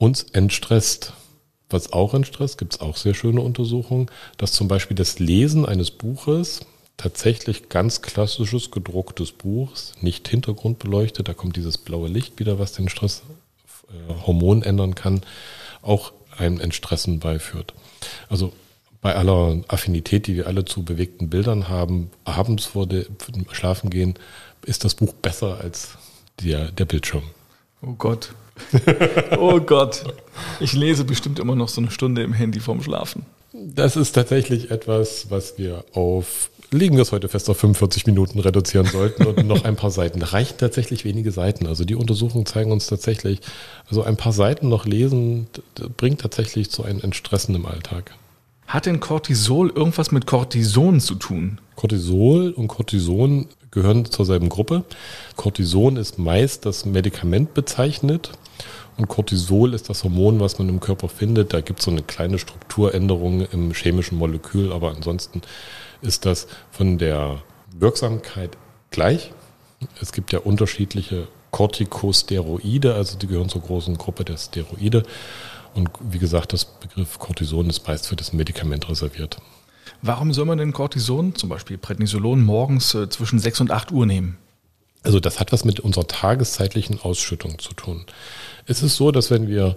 uns 0.00 0.24
entstresst. 0.32 1.12
Was 1.68 1.92
auch 1.92 2.14
entstresst, 2.14 2.58
gibt 2.58 2.74
es 2.74 2.80
auch 2.80 2.96
sehr 2.96 3.14
schöne 3.14 3.40
Untersuchungen, 3.40 4.10
dass 4.36 4.52
zum 4.52 4.68
Beispiel 4.68 4.96
das 4.96 5.18
Lesen 5.18 5.66
eines 5.66 5.90
Buches, 5.90 6.60
tatsächlich 6.96 7.68
ganz 7.68 8.02
klassisches 8.02 8.70
gedrucktes 8.70 9.32
Buchs, 9.32 9.92
nicht 10.00 10.28
hintergrundbeleuchtet, 10.28 11.28
da 11.28 11.34
kommt 11.34 11.56
dieses 11.56 11.76
blaue 11.76 12.08
Licht 12.08 12.38
wieder, 12.38 12.58
was 12.58 12.72
den 12.72 12.88
Stresshormon 12.88 14.62
äh, 14.62 14.66
ändern 14.66 14.94
kann, 14.94 15.22
auch 15.82 16.12
einem 16.38 16.60
Entstressen 16.60 17.18
beiführt. 17.18 17.74
Also 18.28 18.52
bei 19.00 19.14
aller 19.14 19.62
Affinität, 19.68 20.26
die 20.26 20.36
wir 20.36 20.46
alle 20.46 20.64
zu 20.64 20.84
bewegten 20.84 21.30
Bildern 21.30 21.68
haben, 21.68 22.10
abends 22.24 22.64
vor 22.64 22.86
dem 22.86 23.06
Schlafengehen 23.52 24.14
ist 24.64 24.84
das 24.84 24.94
Buch 24.94 25.12
besser 25.14 25.60
als 25.60 25.96
der, 26.42 26.72
der 26.72 26.86
Bildschirm. 26.86 27.22
Oh 27.82 27.92
Gott. 27.92 28.34
oh 29.38 29.60
Gott. 29.60 30.04
Ich 30.60 30.72
lese 30.72 31.04
bestimmt 31.04 31.38
immer 31.38 31.54
noch 31.54 31.68
so 31.68 31.80
eine 31.80 31.90
Stunde 31.90 32.22
im 32.22 32.32
Handy 32.32 32.60
vorm 32.60 32.82
Schlafen. 32.82 33.26
Das 33.52 33.96
ist 33.96 34.12
tatsächlich 34.12 34.70
etwas, 34.70 35.30
was 35.30 35.58
wir 35.58 35.84
auf, 35.92 36.50
legen 36.70 36.96
wir 36.96 37.02
es 37.02 37.12
heute 37.12 37.28
fest, 37.28 37.48
auf 37.48 37.58
45 37.58 38.06
Minuten 38.06 38.38
reduzieren 38.38 38.86
sollten 38.86 39.24
und 39.24 39.46
noch 39.46 39.64
ein 39.64 39.76
paar 39.76 39.90
Seiten. 39.90 40.20
Da 40.20 40.26
reichen 40.26 40.58
tatsächlich 40.58 41.04
wenige 41.04 41.32
Seiten. 41.32 41.66
Also 41.66 41.84
die 41.84 41.94
Untersuchungen 41.94 42.44
zeigen 42.44 42.70
uns 42.70 42.86
tatsächlich, 42.86 43.40
also 43.88 44.02
ein 44.02 44.16
paar 44.16 44.32
Seiten 44.32 44.68
noch 44.68 44.84
lesen, 44.84 45.46
bringt 45.96 46.20
tatsächlich 46.20 46.70
zu 46.70 46.84
einem 46.84 47.00
Entstressen 47.00 47.54
im 47.54 47.66
Alltag. 47.66 48.12
Hat 48.66 48.86
denn 48.86 49.00
Cortisol 49.00 49.70
irgendwas 49.70 50.10
mit 50.10 50.26
Cortison 50.26 51.00
zu 51.00 51.14
tun? 51.14 51.60
Cortisol 51.76 52.50
und 52.50 52.68
Cortison 52.68 53.46
gehören 53.76 54.06
zur 54.06 54.24
selben 54.24 54.48
Gruppe. 54.48 54.84
Cortison 55.36 55.98
ist 55.98 56.18
meist 56.18 56.64
das 56.64 56.86
Medikament 56.86 57.52
bezeichnet 57.52 58.32
und 58.96 59.06
Cortisol 59.06 59.74
ist 59.74 59.90
das 59.90 60.02
Hormon, 60.02 60.40
was 60.40 60.58
man 60.58 60.70
im 60.70 60.80
Körper 60.80 61.10
findet. 61.10 61.52
Da 61.52 61.60
gibt 61.60 61.80
es 61.80 61.84
so 61.84 61.90
eine 61.90 62.02
kleine 62.02 62.38
Strukturänderung 62.38 63.42
im 63.52 63.74
chemischen 63.74 64.16
Molekül, 64.16 64.72
aber 64.72 64.92
ansonsten 64.92 65.42
ist 66.00 66.24
das 66.24 66.48
von 66.70 66.96
der 66.96 67.42
Wirksamkeit 67.78 68.56
gleich. 68.90 69.32
Es 70.00 70.12
gibt 70.12 70.32
ja 70.32 70.38
unterschiedliche 70.38 71.28
Corticosteroide, 71.50 72.94
also 72.94 73.18
die 73.18 73.26
gehören 73.26 73.50
zur 73.50 73.60
großen 73.60 73.98
Gruppe 73.98 74.24
der 74.24 74.38
Steroide. 74.38 75.02
Und 75.74 75.90
wie 76.00 76.18
gesagt, 76.18 76.54
das 76.54 76.64
Begriff 76.64 77.18
Cortison 77.18 77.68
ist 77.68 77.86
meist 77.86 78.06
für 78.06 78.16
das 78.16 78.32
Medikament 78.32 78.88
reserviert. 78.88 79.36
Warum 80.02 80.32
soll 80.32 80.44
man 80.44 80.58
denn 80.58 80.72
Cortison, 80.72 81.34
zum 81.34 81.48
Beispiel 81.48 81.78
Prednisolon, 81.78 82.44
morgens 82.44 82.94
äh, 82.94 83.08
zwischen 83.08 83.38
6 83.38 83.62
und 83.62 83.70
8 83.70 83.92
Uhr 83.92 84.06
nehmen? 84.06 84.36
Also 85.02 85.20
das 85.20 85.38
hat 85.38 85.52
was 85.52 85.64
mit 85.64 85.80
unserer 85.80 86.06
tageszeitlichen 86.06 87.00
Ausschüttung 87.00 87.58
zu 87.58 87.72
tun. 87.74 88.06
Es 88.66 88.82
ist 88.82 88.96
so, 88.96 89.12
dass 89.12 89.30
wenn 89.30 89.48
wir 89.48 89.76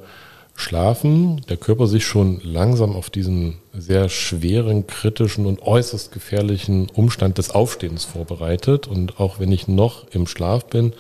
schlafen, 0.60 1.42
der 1.48 1.58
Körper 1.58 1.88
sich 1.88 2.06
schon 2.06 2.42
langsam 2.44 2.96
auf 2.96 3.10
diesen 3.10 3.60
sehr 3.74 4.10
schweren, 4.10 4.88
kritischen 4.88 5.46
und 5.46 5.62
äußerst 5.62 6.12
gefährlichen 6.12 6.90
Umstand 6.90 7.38
des 7.38 7.52
Aufstehens 7.52 8.04
vorbereitet. 8.04 8.88
Und 8.88 9.20
auch 9.20 9.40
wenn 9.40 9.52
ich 9.52 9.68
noch 9.68 10.08
im 10.10 10.28
Schlaf 10.28 10.66
bin, 10.66 10.94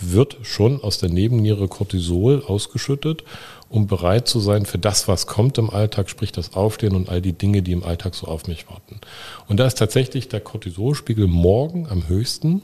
wird 0.00 0.38
schon 0.42 0.82
aus 0.82 0.98
der 0.98 1.10
Nebenniere 1.10 1.68
Cortisol 1.68 2.42
ausgeschüttet 2.46 3.24
um 3.72 3.86
bereit 3.86 4.28
zu 4.28 4.38
sein 4.38 4.66
für 4.66 4.78
das, 4.78 5.08
was 5.08 5.26
kommt 5.26 5.56
im 5.56 5.70
Alltag, 5.70 6.10
sprich 6.10 6.30
das 6.30 6.52
Aufstehen 6.52 6.94
und 6.94 7.08
all 7.08 7.22
die 7.22 7.32
Dinge, 7.32 7.62
die 7.62 7.72
im 7.72 7.84
Alltag 7.84 8.14
so 8.14 8.26
auf 8.26 8.46
mich 8.46 8.68
warten. 8.68 9.00
Und 9.48 9.56
da 9.56 9.66
ist 9.66 9.78
tatsächlich 9.78 10.28
der 10.28 10.40
Cortisolspiegel 10.40 11.26
morgen 11.26 11.88
am 11.88 12.06
höchsten 12.06 12.60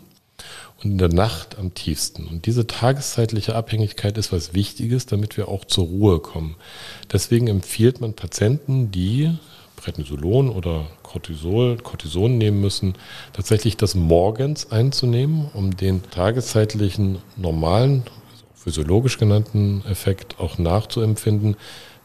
und 0.83 0.93
in 0.93 0.99
der 0.99 1.09
Nacht 1.09 1.59
am 1.59 1.73
tiefsten. 1.73 2.27
Und 2.27 2.45
diese 2.45 2.67
tageszeitliche 2.67 3.55
Abhängigkeit 3.55 4.19
ist 4.19 4.33
was 4.33 4.53
Wichtiges, 4.53 5.07
damit 5.07 5.39
wir 5.39 5.49
auch 5.49 5.65
zur 5.65 5.87
Ruhe 5.87 6.21
kommen. 6.21 6.57
Deswegen 7.11 7.47
empfiehlt 7.47 8.03
man 8.03 8.13
Patienten, 8.13 8.91
die 8.91 9.35
Prednisolon 9.77 10.51
oder 10.51 10.89
Cortisol, 11.03 11.79
Cortison 11.79 12.37
nehmen 12.37 12.61
müssen, 12.61 12.97
tatsächlich 13.33 13.79
das 13.79 13.95
morgens 13.95 14.71
einzunehmen, 14.71 15.49
um 15.55 15.75
den 15.75 16.03
tageszeitlichen 16.11 17.19
normalen 17.37 18.03
physiologisch 18.59 19.19
genannten 19.19 19.83
Effekt 19.89 20.39
auch 20.39 20.59
nachzuempfinden. 20.59 21.57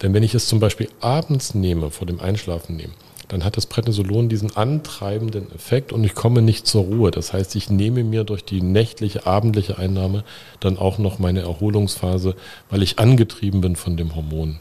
Denn 0.02 0.14
wenn 0.14 0.24
ich 0.24 0.36
es 0.36 0.48
zum 0.48 0.60
Beispiel 0.60 0.90
abends 1.00 1.56
nehme, 1.56 1.90
vor 1.90 2.08
dem 2.08 2.20
Einschlafen 2.20 2.76
nehme, 2.76 2.94
dann 3.28 3.44
hat 3.44 3.58
das 3.58 3.66
Prednisolon 3.66 4.30
diesen 4.30 4.56
antreibenden 4.56 5.52
Effekt 5.56 5.92
und 5.92 6.04
ich 6.04 6.14
komme 6.14 6.42
nicht 6.42 6.68
zur 6.68 6.84
Ruhe. 6.84 7.10
Das 7.10 7.34
heißt, 7.34 7.56
ich 7.56 7.70
nehme 7.70 8.04
mir 8.04 8.24
durch 8.24 8.46
die 8.46 8.62
nächtliche, 8.62 9.26
abendliche 9.26 9.78
Einnahme 9.78 10.24
dann 10.60 10.78
auch 10.78 10.98
noch 10.98 11.20
meine 11.20 11.42
Erholungsphase, 11.42 12.36
weil 12.70 12.84
ich 12.84 13.00
angetrieben 13.00 13.62
bin 13.62 13.76
von 13.76 13.98
dem 13.98 14.16
Hormon. 14.16 14.60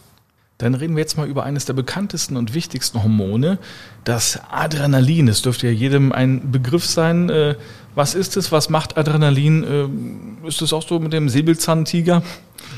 Dann 0.63 0.75
reden 0.75 0.95
wir 0.95 1.01
jetzt 1.01 1.17
mal 1.17 1.27
über 1.27 1.43
eines 1.43 1.65
der 1.65 1.73
bekanntesten 1.73 2.37
und 2.37 2.55
wichtigsten 2.55 3.03
Hormone, 3.03 3.59
das 4.05 4.39
Adrenalin. 4.49 5.27
Es 5.27 5.43
dürfte 5.43 5.67
ja 5.67 5.73
jedem 5.73 6.13
ein 6.13 6.53
Begriff 6.53 6.87
sein. 6.87 7.29
Äh, 7.31 7.57
was 7.97 8.15
ist 8.15 8.37
es? 8.37 8.53
Was 8.53 8.71
macht 8.71 8.97
Adrenalin? 8.97 9.65
Ähm, 9.69 10.39
ist 10.47 10.63
es 10.63 10.73
auch 10.73 10.87
so 10.87 11.01
mit 11.01 11.13
dem 11.13 11.29
Säbelzahntiger? 11.29 12.23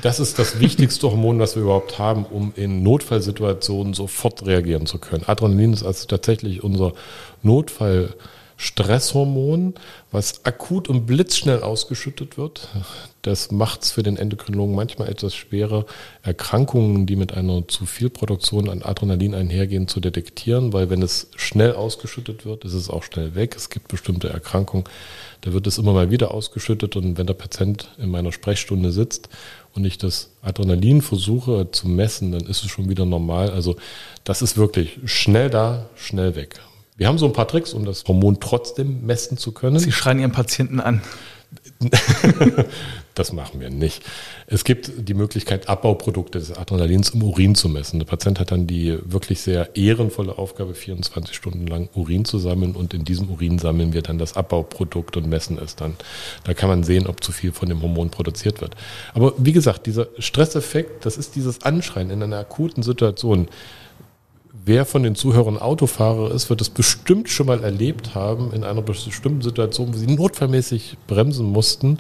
Das 0.01 0.19
ist 0.19 0.39
das 0.39 0.61
wichtigste 0.61 1.11
Hormon, 1.11 1.39
was 1.39 1.57
wir 1.57 1.63
überhaupt 1.63 1.99
haben, 1.99 2.25
um 2.25 2.55
in 2.57 2.83
Notfallsituationen 2.83 3.93
sofort 3.93 4.47
reagieren 4.47 4.87
zu 4.87 4.99
können. 4.99 5.25
Adrenalin 5.27 5.75
ist 5.75 5.83
also 5.83 6.07
tatsächlich 6.07 6.65
unser 6.65 6.95
Notfall- 7.43 8.15
Stresshormon, 8.57 9.75
was 10.11 10.45
akut 10.45 10.89
und 10.89 11.07
blitzschnell 11.07 11.63
ausgeschüttet 11.63 12.39
wird. 12.39 12.69
Das 13.23 13.51
macht 13.51 13.83
es 13.83 13.91
für 13.91 14.03
den 14.03 14.17
Endokrinologen 14.17 14.75
manchmal 14.75 15.09
etwas 15.09 15.35
schwerer, 15.35 15.87
Erkrankungen, 16.23 17.07
die 17.07 17.17
mit 17.17 17.33
einer 17.33 17.67
zu 17.67 17.87
viel 17.87 18.11
Produktion 18.11 18.69
an 18.69 18.83
Adrenalin 18.83 19.35
einhergehen, 19.35 19.89
zu 19.89 19.99
detektieren, 20.01 20.73
weil 20.73 20.91
wenn 20.91 21.03
es 21.03 21.29
schnell 21.37 21.73
ausgeschüttet 21.73 22.45
wird, 22.45 22.65
ist 22.65 22.75
es 22.75 22.91
auch 22.91 23.03
schnell 23.03 23.35
weg. 23.35 23.55
Es 23.57 23.71
gibt 23.71 23.89
bestimmte 23.89 24.29
Erkrankungen, 24.29 24.85
da 25.41 25.53
wird 25.53 25.67
es 25.67 25.79
immer 25.79 25.93
mal 25.93 26.11
wieder 26.11 26.33
ausgeschüttet 26.33 26.97
und 26.97 27.19
wenn 27.19 27.27
der 27.27 27.35
Patient 27.35 27.91
in 27.99 28.11
meiner 28.11 28.33
Sprechstunde 28.33 28.93
sitzt 28.93 29.29
und 29.75 29.85
ich 29.85 29.99
das 29.99 30.31
Adrenalin 30.43 31.03
versuche 31.03 31.71
zu 31.71 31.89
messen, 31.89 32.33
dann 32.33 32.47
ist 32.47 32.63
es 32.63 32.71
schon 32.71 32.89
wieder 32.89 33.05
normal. 33.05 33.51
Also 33.51 33.77
das 34.25 34.43
ist 34.43 34.57
wirklich 34.57 34.99
schnell 35.05 35.51
da, 35.51 35.87
schnell 35.97 36.37
weg. 36.37 36.61
Wir 36.97 37.09
haben 37.09 37.19
so 37.19 37.27
ein 37.27 37.33
paar 37.33 37.49
Tricks, 37.49 37.75
um 37.75 37.85
das 37.85 38.05
Hormon 38.07 38.39
trotzdem 38.39 39.05
messen 39.05 39.37
zu 39.37 39.51
können. 39.53 39.79
Sie 39.79 39.91
schreien 39.91 40.21
Ihren 40.21 40.33
Patienten 40.33 40.79
an. 40.79 41.03
das 43.15 43.33
machen 43.33 43.61
wir 43.61 43.71
nicht. 43.71 44.03
Es 44.47 44.65
gibt 44.65 44.93
die 44.97 45.15
Möglichkeit, 45.15 45.69
Abbauprodukte 45.69 46.39
des 46.39 46.57
Adrenalins 46.57 47.11
im 47.11 47.23
Urin 47.23 47.55
zu 47.55 47.69
messen. 47.69 47.99
Der 47.99 48.07
Patient 48.07 48.39
hat 48.41 48.53
dann 48.53 48.67
die 48.67 48.99
wirklich 49.05 49.41
sehr 49.41 49.75
ehrenvolle 49.77 50.39
Aufgabe, 50.39 50.75
24 50.75 51.35
Stunden 51.35 51.67
lang 51.67 51.89
Urin 51.95 52.25
zu 52.25 52.39
sammeln 52.39 52.75
und 52.75 52.95
in 52.95 53.05
diesem 53.05 53.29
Urin 53.29 53.59
sammeln 53.59 53.93
wir 53.93 54.03
dann 54.03 54.19
das 54.19 54.37
Abbauprodukt 54.37 55.17
und 55.17 55.29
messen 55.29 55.59
es 55.59 55.77
dann. 55.77 55.97
Da 56.45 56.55
kann 56.55 56.69
man 56.69 56.85
sehen, 56.85 57.07
ob 57.07 57.23
zu 57.23 57.33
viel 57.33 57.53
von 57.53 57.69
dem 57.69 57.83
Hormon 57.83 58.11
produziert 58.11 58.61
wird. 58.61 58.75
Aber 59.15 59.35
wie 59.37 59.53
gesagt, 59.53 59.87
dieser 59.87 60.09
Stresseffekt, 60.19 61.05
das 61.05 61.17
ist 61.17 61.35
dieses 61.35 61.63
Anschreien 61.63 62.11
in 62.11 62.23
einer 62.23 62.39
akuten 62.39 62.83
Situation 62.83 63.49
wer 64.65 64.85
von 64.85 65.03
den 65.03 65.15
Zuhörern 65.15 65.59
Autofahrer 65.59 66.33
ist, 66.33 66.51
wird 66.51 66.61
es 66.61 66.71
bestimmt 66.71 67.29
schon 67.29 67.47
mal 67.47 67.63
erlebt 67.63 68.15
haben 68.15 68.53
in 68.53 68.65
einer 68.65 68.83
bestimmten 68.83 69.43
Situation, 69.43 69.93
wo 69.93 69.99
sie 69.99 70.07
notfallmäßig 70.07 70.97
bremsen 71.07 71.47
mussten, 71.47 71.99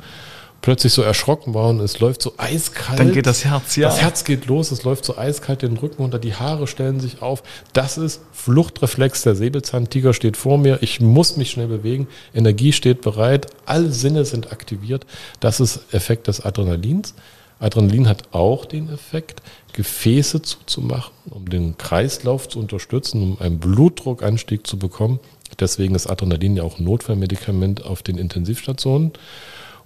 plötzlich 0.62 0.94
so 0.94 1.02
erschrocken 1.02 1.52
waren, 1.52 1.78
es 1.80 2.00
läuft 2.00 2.23
so 2.23 2.33
eiskalt. 2.38 2.99
Dann 2.99 3.12
geht 3.12 3.26
das 3.26 3.44
Herz, 3.44 3.76
ja. 3.76 3.88
Das 3.88 4.00
Herz 4.00 4.25
geht 4.25 4.47
los, 4.47 4.71
es 4.71 4.83
läuft 4.83 5.04
so 5.04 5.18
eiskalt 5.18 5.61
den 5.61 5.76
Rücken 5.76 6.02
unter, 6.02 6.18
die 6.18 6.35
Haare 6.35 6.66
stellen 6.66 7.00
sich 7.00 7.21
auf. 7.21 7.42
Das 7.75 7.99
ist 7.99 8.23
Fluchtreflex, 8.33 9.23
der 9.23 9.35
Säbelzahntiger 9.35 10.14
steht 10.14 10.38
vor 10.38 10.56
mir, 10.56 10.78
ich 10.80 11.02
muss 11.02 11.37
mich 11.37 11.50
schnell 11.50 11.66
bewegen, 11.66 12.09
Energie 12.35 12.73
steht 12.73 13.02
bereit, 13.02 13.49
alle 13.66 13.92
Sinne 13.92 14.25
sind 14.25 14.52
aktiviert. 14.52 15.04
Das 15.38 15.61
ist 15.61 15.92
Effekt 15.92 16.28
des 16.28 16.40
Adrenalins. 16.40 17.14
Adrenalin 17.58 18.08
hat 18.08 18.34
auch 18.34 18.64
den 18.64 18.92
Effekt, 18.92 19.42
Gefäße 19.73 20.42
zuzumachen, 20.42 21.12
um 21.30 21.49
den 21.49 21.76
Kreislauf 21.78 22.49
zu 22.49 22.58
unterstützen, 22.58 23.23
um 23.23 23.40
einen 23.40 23.58
Blutdruckanstieg 23.58 24.66
zu 24.66 24.78
bekommen. 24.78 25.20
Deswegen 25.58 25.94
ist 25.94 26.06
Adrenalin 26.06 26.56
ja 26.56 26.62
auch 26.62 26.78
ein 26.78 26.84
Notfallmedikament 26.84 27.84
auf 27.84 28.02
den 28.02 28.18
Intensivstationen. 28.18 29.12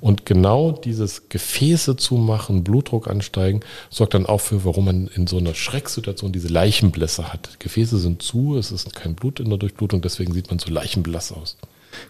Und 0.01 0.27
genau 0.27 0.73
dieses 0.73 1.29
Gefäße 1.29 1.97
zumachen, 1.97 2.63
Blutdruck 2.63 3.09
ansteigen, 3.09 3.61
sorgt 3.91 4.15
dann 4.15 4.27
auch 4.27 4.41
für, 4.41 4.65
warum 4.65 4.85
man 4.85 5.09
in 5.09 5.27
so 5.27 5.39
einer 5.39 5.55
Schrecksituation 5.55 6.31
diese 6.31 6.49
Leichenblässe 6.49 7.33
hat. 7.33 7.59
Gefäße 7.59 7.99
sind 7.99 8.23
zu, 8.23 8.57
es 8.57 8.71
ist 8.71 8.95
kein 8.95 9.15
Blut 9.17 9.41
in 9.41 9.49
der 9.49 9.59
Durchblutung, 9.59 10.01
deswegen 10.01 10.33
sieht 10.33 10.51
man 10.51 10.61
so 10.61 10.71
leichenblass 10.71 11.33
aus. 11.33 11.57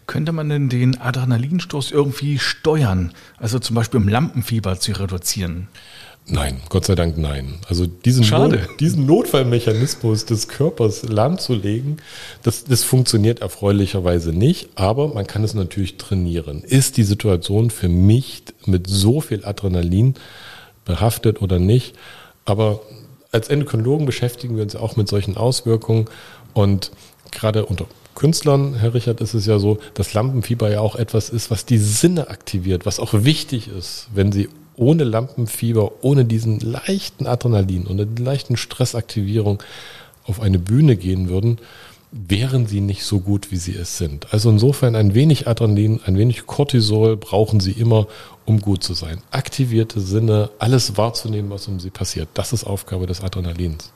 Könnte 0.07 0.33
man 0.33 0.49
denn 0.49 0.69
den 0.69 1.01
Adrenalinstoß 1.01 1.91
irgendwie 1.91 2.39
steuern? 2.39 3.13
Also 3.39 3.59
zum 3.59 3.77
Beispiel 3.77 4.01
im 4.01 4.09
Lampenfieber 4.09 4.79
zu 4.81 4.93
reduzieren? 4.93 5.69
Nein, 6.31 6.61
Gott 6.69 6.85
sei 6.85 6.95
Dank 6.95 7.17
nein. 7.17 7.55
Also 7.69 7.87
diesen, 7.87 8.23
Schade. 8.23 8.59
Not, 8.59 8.81
diesen 8.81 9.07
Notfallmechanismus 9.07 10.27
des 10.27 10.49
Körpers 10.49 11.09
lahmzulegen, 11.09 12.03
das, 12.43 12.65
das 12.65 12.85
funktioniert 12.85 13.41
erfreulicherweise 13.41 14.33
nicht, 14.33 14.69
aber 14.75 15.09
man 15.09 15.27
kann 15.27 15.43
es 15.43 15.55
natürlich 15.55 15.97
trainieren. 15.97 16.63
Ist 16.63 16.99
die 16.99 17.05
Situation 17.05 17.71
für 17.71 17.89
mich 17.89 18.43
mit 18.67 18.87
so 18.89 19.23
viel 19.23 19.47
Adrenalin 19.47 20.15
behaftet 20.85 21.41
oder 21.41 21.59
nicht? 21.59 21.97
Aber 22.45 22.83
als 23.33 23.49
Endokrinologen 23.49 24.05
beschäftigen 24.05 24.57
wir 24.57 24.65
uns 24.65 24.77
auch 24.77 24.97
mit 24.97 25.09
solchen 25.09 25.37
Auswirkungen 25.37 26.09
und 26.53 26.91
gerade 27.31 27.65
unter 27.65 27.87
Künstlern, 28.19 28.75
Herr 28.75 28.95
Richard, 28.95 29.21
ist 29.21 29.35
es 29.35 29.47
ja 29.47 29.61
so, 29.61 29.79
dass 29.95 30.13
Lampenfieber 30.13 30.69
ja 30.69 30.81
auch 30.81 30.97
etwas 30.97 31.31
ist, 31.31 31.53
was 31.53 31.67
die 31.67 31.79
Sinne 31.79 32.31
aktiviert, 32.31 32.85
was 32.85 32.99
auch 32.99 33.13
wichtig 33.15 33.69
ist, 33.69 34.09
wenn 34.13 34.33
sie 34.33 34.49
ohne 34.75 35.05
Lampenfieber, 35.05 36.05
ohne 36.05 36.25
diesen 36.25 36.59
leichten 36.59 37.29
Adrenalin 37.29 37.87
und 37.87 38.01
eine 38.01 38.11
leichten 38.21 38.57
Stressaktivierung 38.57 39.63
auf 40.25 40.41
eine 40.41 40.59
Bühne 40.59 40.97
gehen 40.97 41.29
würden, 41.29 41.59
wären 42.11 42.67
sie 42.67 42.81
nicht 42.81 43.05
so 43.05 43.21
gut, 43.21 43.53
wie 43.53 43.57
sie 43.57 43.77
es 43.77 43.99
sind. 43.99 44.33
Also 44.33 44.51
insofern 44.51 44.97
ein 44.97 45.15
wenig 45.15 45.47
Adrenalin, 45.47 46.01
ein 46.05 46.19
wenig 46.19 46.47
Cortisol 46.47 47.17
brauchen 47.17 47.61
sie 47.61 47.73
immer, 47.73 48.09
um 48.47 48.61
gut 48.61 48.83
zu 48.83 48.95
sein. 48.95 49.19
Aktivierte 49.31 50.01
Sinne, 50.01 50.51
alles 50.59 50.97
wahrzunehmen, 50.97 51.51
was 51.51 51.69
um 51.69 51.79
sie 51.79 51.91
passiert. 51.91 52.29
Das 52.35 52.53
ist 52.53 52.65
Aufgabe 52.65 53.07
des 53.07 53.21
Adrenalins. 53.21 53.93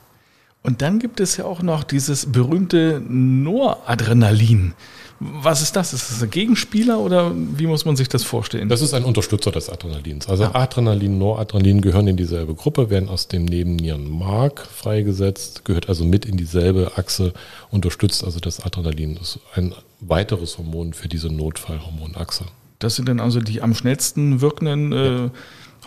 Und 0.63 0.81
dann 0.81 0.99
gibt 0.99 1.19
es 1.19 1.35
ja 1.37 1.45
auch 1.45 1.61
noch 1.61 1.83
dieses 1.83 2.31
berühmte 2.31 3.01
Noradrenalin. 3.05 4.73
Was 5.19 5.61
ist 5.61 5.75
das? 5.75 5.93
Ist 5.93 6.09
das 6.09 6.23
ein 6.23 6.29
Gegenspieler 6.29 6.99
oder 6.99 7.31
wie 7.35 7.67
muss 7.67 7.85
man 7.85 7.95
sich 7.95 8.09
das 8.09 8.23
vorstellen? 8.23 8.69
Das 8.69 8.81
ist 8.81 8.93
ein 8.93 9.03
Unterstützer 9.03 9.51
des 9.51 9.69
Adrenalins. 9.69 10.27
Also 10.27 10.43
ja. 10.43 10.55
Adrenalin, 10.55 11.17
Noradrenalin 11.17 11.81
gehören 11.81 12.07
in 12.07 12.17
dieselbe 12.17 12.55
Gruppe, 12.55 12.89
werden 12.89 13.09
aus 13.09 13.27
dem 13.27 13.45
Nebennierenmark 13.45 14.65
freigesetzt, 14.65 15.65
gehört 15.65 15.87
also 15.87 16.05
mit 16.05 16.25
in 16.25 16.37
dieselbe 16.37 16.93
Achse, 16.97 17.33
unterstützt 17.69 18.23
also 18.23 18.39
das 18.39 18.59
Adrenalin. 18.59 19.15
Das 19.15 19.35
ist 19.35 19.39
ein 19.55 19.73
weiteres 19.99 20.57
Hormon 20.57 20.93
für 20.93 21.07
diese 21.09 21.27
Notfallhormonachse. 21.27 22.45
Das 22.79 22.95
sind 22.95 23.07
dann 23.07 23.19
also 23.19 23.39
die 23.39 23.61
am 23.61 23.73
schnellsten 23.75 24.41
wirkenden 24.41 24.91
äh, 24.91 25.29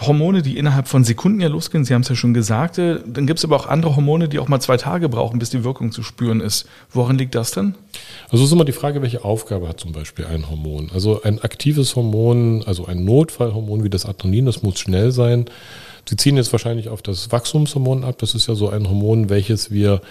Hormone, 0.01 0.43
die 0.43 0.59
innerhalb 0.59 0.89
von 0.89 1.05
Sekunden 1.05 1.41
ja 1.41 1.49
losgehen, 1.49 1.85
Sie 1.85 1.95
haben 1.95 2.03
es 2.03 2.09
ja 2.09 2.15
schon 2.15 2.35
gesagt. 2.35 2.79
Äh, 2.79 2.99
dann 3.07 3.27
gibt 3.27 3.39
es 3.39 3.45
aber 3.45 3.57
auch 3.57 3.67
andere 3.67 3.97
Hormone, 3.97 4.29
die 4.29 4.39
auch 4.39 4.49
mal 4.49 4.61
zwei 4.61 4.77
Tage 4.77 5.09
brauchen, 5.09 5.39
bis 5.39 5.51
die 5.51 5.65
Wirkung 5.65 5.93
zu 5.93 6.03
spüren 6.03 6.41
ist. 6.41 6.67
Woran 6.93 7.17
liegt 7.17 7.35
das 7.35 7.53
denn? 7.53 7.75
Also 8.31 8.45
es 8.45 8.51
ist 8.51 8.53
immer 8.53 8.65
die 8.65 8.73
Frage, 8.73 9.01
welche 9.03 9.25
Aufgabe 9.25 9.69
hat 9.69 9.81
zum 9.81 9.93
Beispiel 9.93 10.27
ein 10.27 10.51
Hormon. 10.51 10.91
Also 10.93 11.23
ein 11.23 11.41
aktives 11.41 11.97
Hormon, 11.97 12.63
also 12.67 12.87
ein 12.87 13.05
Notfallhormon 13.05 13.85
wie 13.85 13.91
das 13.91 14.05
Adrenalin, 14.05 14.47
das 14.47 14.63
muss 14.63 14.79
schnell 14.79 15.13
sein. 15.13 15.47
Sie 16.09 16.17
ziehen 16.17 16.37
jetzt 16.37 16.53
wahrscheinlich 16.53 16.89
auf 16.89 17.03
das 17.03 17.33
Wachstumshormon 17.33 18.05
ab. 18.05 18.19
Das 18.19 18.35
ist 18.35 18.47
ja 18.47 18.55
so 18.55 18.69
ein 18.69 18.89
Hormon, 18.89 19.29
welches 19.29 19.71
wir 19.71 20.03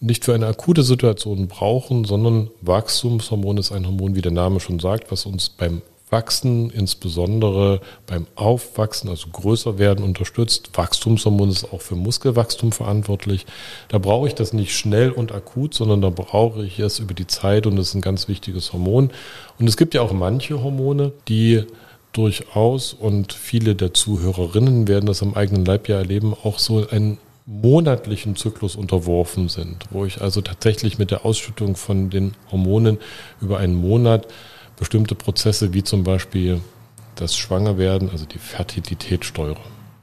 nicht 0.00 0.24
für 0.24 0.34
eine 0.34 0.46
akute 0.46 0.82
Situation 0.82 1.46
brauchen, 1.48 2.04
sondern 2.04 2.50
Wachstumshormon 2.62 3.58
ist 3.58 3.72
ein 3.72 3.86
Hormon, 3.86 4.14
wie 4.14 4.22
der 4.22 4.32
Name 4.32 4.60
schon 4.60 4.78
sagt, 4.78 5.12
was 5.12 5.26
uns 5.26 5.48
beim 5.48 5.82
Wachsen, 6.12 6.70
insbesondere 6.70 7.80
beim 8.06 8.26
Aufwachsen, 8.36 9.08
also 9.08 9.28
größer 9.30 9.78
werden, 9.78 10.04
unterstützt. 10.04 10.70
Wachstumshormon 10.74 11.50
ist 11.50 11.72
auch 11.72 11.80
für 11.80 11.96
Muskelwachstum 11.96 12.70
verantwortlich. 12.70 13.46
Da 13.88 13.98
brauche 13.98 14.28
ich 14.28 14.34
das 14.34 14.52
nicht 14.52 14.76
schnell 14.76 15.10
und 15.10 15.32
akut, 15.32 15.74
sondern 15.74 16.02
da 16.02 16.10
brauche 16.10 16.64
ich 16.64 16.78
es 16.78 16.98
über 16.98 17.14
die 17.14 17.26
Zeit 17.26 17.66
und 17.66 17.76
das 17.76 17.88
ist 17.88 17.94
ein 17.94 18.02
ganz 18.02 18.28
wichtiges 18.28 18.72
Hormon. 18.72 19.10
Und 19.58 19.68
es 19.68 19.76
gibt 19.76 19.94
ja 19.94 20.02
auch 20.02 20.12
manche 20.12 20.62
Hormone, 20.62 21.12
die 21.28 21.64
durchaus 22.12 22.92
und 22.92 23.32
viele 23.32 23.74
der 23.74 23.94
Zuhörerinnen 23.94 24.86
werden 24.86 25.06
das 25.06 25.22
am 25.22 25.34
eigenen 25.34 25.64
Leib 25.64 25.88
ja 25.88 25.96
erleben, 25.96 26.34
auch 26.34 26.58
so 26.58 26.86
einen 26.88 27.18
monatlichen 27.46 28.36
Zyklus 28.36 28.76
unterworfen 28.76 29.48
sind, 29.48 29.86
wo 29.90 30.04
ich 30.04 30.20
also 30.20 30.40
tatsächlich 30.42 30.98
mit 30.98 31.10
der 31.10 31.24
Ausschüttung 31.24 31.74
von 31.74 32.10
den 32.10 32.34
Hormonen 32.50 32.98
über 33.40 33.58
einen 33.58 33.74
Monat 33.74 34.28
bestimmte 34.82 35.14
Prozesse 35.14 35.72
wie 35.74 35.84
zum 35.84 36.02
Beispiel 36.02 36.60
das 37.14 37.36
Schwangerwerden, 37.36 38.10
also 38.10 38.26
die 38.26 38.38
Fertilität 38.38 39.24
steuere. 39.24 39.60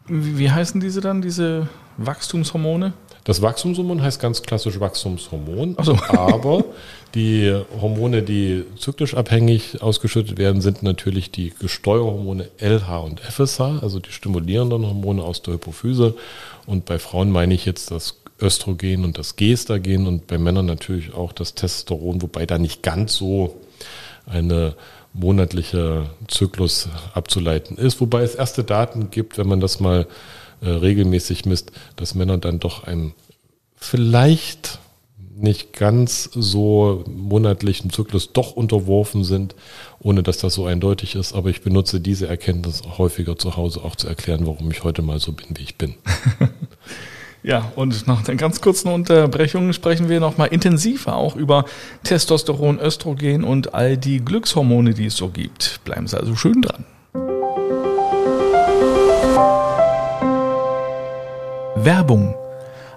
Wie 0.07 0.49
heißen 0.49 0.79
diese 0.79 1.01
dann, 1.01 1.21
diese 1.21 1.67
Wachstumshormone? 1.97 2.93
Das 3.25 3.41
Wachstumshormon 3.41 4.01
heißt 4.01 4.21
ganz 4.21 4.41
klassisch 4.41 4.79
Wachstumshormon, 4.79 5.75
so. 5.81 5.99
aber 6.07 6.63
die 7.13 7.53
Hormone, 7.81 8.23
die 8.23 8.63
zyklisch 8.77 9.15
abhängig 9.15 9.81
ausgeschüttet 9.81 10.37
werden, 10.37 10.61
sind 10.61 10.81
natürlich 10.81 11.29
die 11.29 11.51
Gesteuerhormone 11.59 12.49
LH 12.61 12.99
und 12.99 13.19
FSH, 13.19 13.59
also 13.81 13.99
die 13.99 14.13
stimulierenden 14.13 14.85
Hormone 14.85 15.21
aus 15.21 15.41
der 15.41 15.55
Hypophyse. 15.55 16.15
Und 16.65 16.85
bei 16.85 16.99
Frauen 16.99 17.31
meine 17.31 17.53
ich 17.53 17.65
jetzt 17.65 17.91
das 17.91 18.15
Östrogen 18.41 19.03
und 19.03 19.17
das 19.17 19.35
Gestagen 19.35 20.07
und 20.07 20.27
bei 20.27 20.37
Männern 20.37 20.67
natürlich 20.67 21.13
auch 21.13 21.33
das 21.33 21.53
Testosteron, 21.53 22.21
wobei 22.21 22.45
da 22.45 22.57
nicht 22.57 22.81
ganz 22.81 23.17
so 23.17 23.59
eine 24.29 24.75
monatliche 25.13 26.09
Zyklus 26.27 26.87
abzuleiten 27.13 27.77
ist. 27.77 27.99
Wobei 27.99 28.21
es 28.21 28.35
erste 28.35 28.63
Daten 28.63 29.11
gibt, 29.11 29.37
wenn 29.37 29.47
man 29.47 29.59
das 29.59 29.79
mal 29.79 30.07
äh, 30.61 30.69
regelmäßig 30.69 31.45
misst, 31.45 31.71
dass 31.95 32.15
Männer 32.15 32.37
dann 32.37 32.59
doch 32.59 32.83
einem 32.83 33.13
vielleicht 33.75 34.79
nicht 35.35 35.73
ganz 35.73 36.29
so 36.33 37.05
monatlichen 37.07 37.91
Zyklus 37.91 38.33
doch 38.33 38.51
unterworfen 38.51 39.23
sind, 39.23 39.55
ohne 39.99 40.21
dass 40.21 40.37
das 40.39 40.53
so 40.53 40.65
eindeutig 40.65 41.15
ist. 41.15 41.33
Aber 41.33 41.49
ich 41.49 41.61
benutze 41.61 42.01
diese 42.01 42.27
Erkenntnis 42.27 42.81
häufiger 42.97 43.37
zu 43.37 43.55
Hause 43.55 43.83
auch 43.83 43.95
zu 43.95 44.07
erklären, 44.07 44.45
warum 44.45 44.69
ich 44.69 44.83
heute 44.83 45.01
mal 45.01 45.19
so 45.19 45.31
bin, 45.31 45.47
wie 45.55 45.63
ich 45.63 45.77
bin. 45.77 45.95
Ja, 47.41 47.71
und 47.75 48.05
nach 48.05 48.23
der 48.23 48.35
ganz 48.35 48.59
kurzen 48.59 48.89
Unterbrechung 48.89 49.71
sprechen 49.71 50.09
wir 50.09 50.19
nochmal 50.19 50.49
intensiver 50.49 51.15
auch 51.15 51.35
über 51.35 51.65
Testosteron, 52.03 52.79
Östrogen 52.79 53.43
und 53.43 53.73
all 53.73 53.95
die 53.95 54.19
Glückshormone, 54.23 54.93
die 54.93 55.05
es 55.05 55.15
so 55.15 55.29
gibt. 55.29 55.79
Bleiben 55.85 56.07
Sie 56.07 56.19
also 56.19 56.35
schön 56.35 56.61
dran. 56.61 56.85
Werbung. 61.75 62.35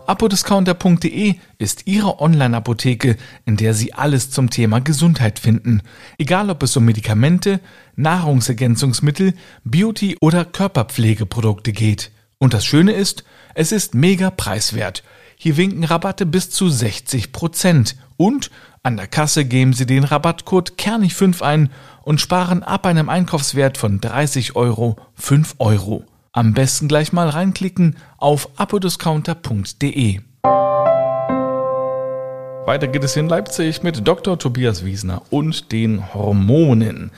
Apodiscounter.de 0.07 1.37
ist 1.59 1.87
Ihre 1.87 2.21
Online-Apotheke, 2.21 3.17
in 3.45 3.57
der 3.57 3.75
Sie 3.75 3.95
alles 3.95 4.33
zum 4.33 4.51
Thema 4.51 4.81
Gesundheit 4.81 5.39
finden. 5.39 5.83
Egal 6.19 6.51
ob 6.51 6.65
es 6.65 6.77
um 6.77 6.85
Medikamente, 6.85 7.61
Nahrungsergänzungsmittel, 7.95 9.35
Beauty 9.63 10.17
oder 10.21 10.45
Körperpflegeprodukte 10.45 11.71
geht. 11.71 12.11
Und 12.39 12.55
das 12.55 12.65
Schöne 12.65 12.93
ist, 12.93 13.23
es 13.55 13.73
ist 13.73 13.95
mega 13.95 14.31
preiswert. 14.31 15.03
Hier 15.37 15.57
winken 15.57 15.85
Rabatte 15.85 16.27
bis 16.27 16.51
zu 16.51 16.69
60 16.69 17.33
Prozent. 17.33 17.97
Und 18.17 18.51
an 18.83 18.97
der 18.97 19.07
Kasse 19.07 19.45
geben 19.45 19.73
Sie 19.73 19.87
den 19.87 20.05
Rabattcode 20.05 20.73
Kernig5 20.79 21.43
ein 21.43 21.71
und 22.03 22.21
sparen 22.21 22.63
ab 22.63 22.87
einem 22.87 23.09
Einkaufswert 23.09 23.77
von 23.77 24.01
30 24.01 24.57
Euro 24.57 24.97
5 25.15 25.57
Euro. 25.59 26.05
Am 26.33 26.55
besten 26.55 26.89
gleich 26.89 27.13
mal 27.13 27.29
reinklicken 27.29 27.97
auf 28.17 28.49
apodiscounter.de. 28.57 30.21
Weiter 32.65 32.87
geht 32.87 33.05
es 33.05 33.17
in 33.17 33.29
Leipzig 33.29 33.83
mit 33.83 34.07
Dr. 34.07 34.39
Tobias 34.39 34.85
Wiesner 34.85 35.23
und 35.31 35.73
den 35.73 36.15
Hormonen. 36.15 37.11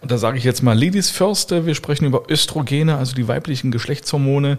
Und 0.00 0.10
da 0.10 0.18
sage 0.18 0.38
ich 0.38 0.44
jetzt 0.44 0.62
mal 0.62 0.78
Ladies 0.78 1.10
first, 1.10 1.50
wir 1.50 1.74
sprechen 1.74 2.06
über 2.06 2.30
Östrogene, 2.30 2.96
also 2.96 3.14
die 3.14 3.28
weiblichen 3.28 3.70
Geschlechtshormone. 3.70 4.58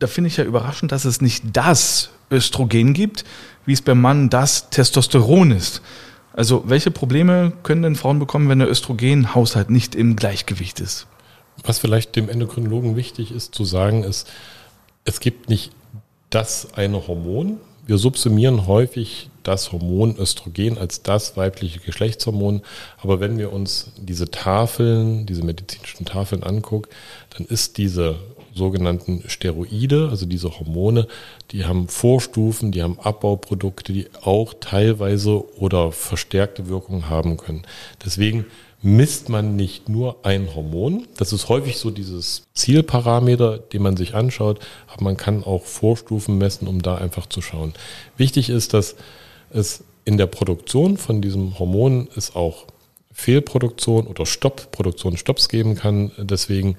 Da 0.00 0.06
finde 0.06 0.28
ich 0.28 0.36
ja 0.38 0.44
überraschend, 0.44 0.90
dass 0.92 1.04
es 1.04 1.20
nicht 1.20 1.44
das 1.52 2.10
Östrogen 2.30 2.94
gibt, 2.94 3.24
wie 3.66 3.72
es 3.72 3.82
beim 3.82 4.00
Mann 4.00 4.30
das 4.30 4.70
Testosteron 4.70 5.52
ist. 5.52 5.82
Also 6.32 6.64
welche 6.66 6.90
Probleme 6.90 7.52
können 7.62 7.82
denn 7.82 7.96
Frauen 7.96 8.18
bekommen, 8.18 8.48
wenn 8.48 8.60
der 8.60 8.70
Östrogenhaushalt 8.70 9.70
nicht 9.70 9.94
im 9.94 10.16
Gleichgewicht 10.16 10.80
ist? 10.80 11.06
Was 11.64 11.78
vielleicht 11.78 12.16
dem 12.16 12.28
Endokrinologen 12.28 12.96
wichtig 12.96 13.30
ist 13.30 13.54
zu 13.54 13.64
sagen, 13.64 14.02
ist, 14.02 14.28
es 15.04 15.20
gibt 15.20 15.50
nicht 15.50 15.72
das 16.30 16.74
eine 16.74 17.06
Hormon. 17.06 17.58
Wir 17.86 17.98
subsumieren 17.98 18.66
häufig 18.66 19.28
das 19.42 19.72
Hormon 19.72 20.16
Östrogen 20.16 20.78
als 20.78 21.02
das 21.02 21.36
weibliche 21.36 21.80
Geschlechtshormon. 21.80 22.62
Aber 23.02 23.20
wenn 23.20 23.38
wir 23.38 23.52
uns 23.52 23.92
diese 23.96 24.30
Tafeln, 24.30 25.26
diese 25.26 25.42
medizinischen 25.42 26.06
Tafeln 26.06 26.42
angucken, 26.42 26.88
dann 27.36 27.46
ist 27.46 27.78
diese 27.78 28.16
sogenannten 28.54 29.24
Steroide, 29.26 30.08
also 30.10 30.26
diese 30.26 30.58
Hormone, 30.58 31.06
die 31.50 31.64
haben 31.64 31.88
Vorstufen, 31.88 32.72
die 32.72 32.82
haben 32.82 32.98
Abbauprodukte, 32.98 33.92
die 33.92 34.08
auch 34.22 34.54
teilweise 34.60 35.44
oder 35.58 35.92
verstärkte 35.92 36.68
Wirkung 36.68 37.08
haben 37.08 37.36
können. 37.36 37.62
Deswegen 38.04 38.46
misst 38.82 39.28
man 39.28 39.56
nicht 39.56 39.88
nur 39.88 40.24
ein 40.24 40.54
Hormon. 40.54 41.06
Das 41.16 41.32
ist 41.32 41.48
häufig 41.48 41.76
so 41.76 41.90
dieses 41.90 42.44
Zielparameter, 42.54 43.58
den 43.58 43.82
man 43.82 43.96
sich 43.96 44.14
anschaut, 44.14 44.60
aber 44.86 45.04
man 45.04 45.16
kann 45.16 45.44
auch 45.44 45.64
Vorstufen 45.64 46.38
messen, 46.38 46.66
um 46.66 46.80
da 46.80 46.96
einfach 46.96 47.26
zu 47.26 47.42
schauen. 47.42 47.74
Wichtig 48.16 48.48
ist, 48.48 48.72
dass 48.72 48.96
es 49.50 49.84
in 50.04 50.16
der 50.16 50.26
Produktion 50.26 50.96
von 50.96 51.20
diesem 51.20 51.58
Hormon 51.58 52.08
es 52.16 52.34
auch 52.34 52.66
Fehlproduktion 53.12 54.06
oder 54.06 54.24
Stopp, 54.24 54.72
Produktion 54.72 55.16
Stopps 55.16 55.48
geben 55.48 55.74
kann. 55.74 56.10
Deswegen 56.16 56.76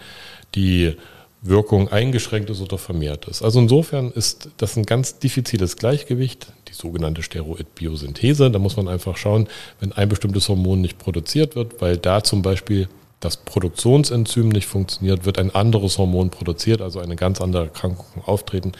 die 0.56 0.96
Wirkung 1.42 1.90
eingeschränkt 1.90 2.50
ist 2.52 2.62
oder 2.62 2.78
vermehrt 2.78 3.26
ist. 3.26 3.42
Also 3.42 3.60
insofern 3.60 4.12
ist 4.12 4.50
das 4.58 4.78
ein 4.78 4.86
ganz 4.86 5.18
diffiziles 5.18 5.76
Gleichgewicht, 5.76 6.54
die 6.68 6.74
sogenannte 6.74 7.24
Steroid-Biosynthese. 7.24 8.52
Da 8.52 8.60
muss 8.60 8.78
man 8.78 8.88
einfach 8.88 9.18
schauen, 9.18 9.48
wenn 9.80 9.92
ein 9.92 10.08
bestimmtes 10.08 10.48
Hormon 10.50 10.82
nicht 10.82 11.00
produziert 11.00 11.56
wird, 11.56 11.82
weil 11.82 11.98
da 11.98 12.24
zum 12.24 12.44
Beispiel 12.44 12.88
das 13.22 13.38
Produktionsenzym 13.38 14.50
nicht 14.50 14.66
funktioniert, 14.66 15.26
wird 15.26 15.38
ein 15.38 15.54
anderes 15.54 15.98
Hormon 15.98 16.32
produziert, 16.32 16.82
also 16.82 17.00
eine 17.00 17.16
ganz 17.16 17.40
andere 17.40 17.66
Erkrankung 17.66 18.24
auftreten. 18.26 18.72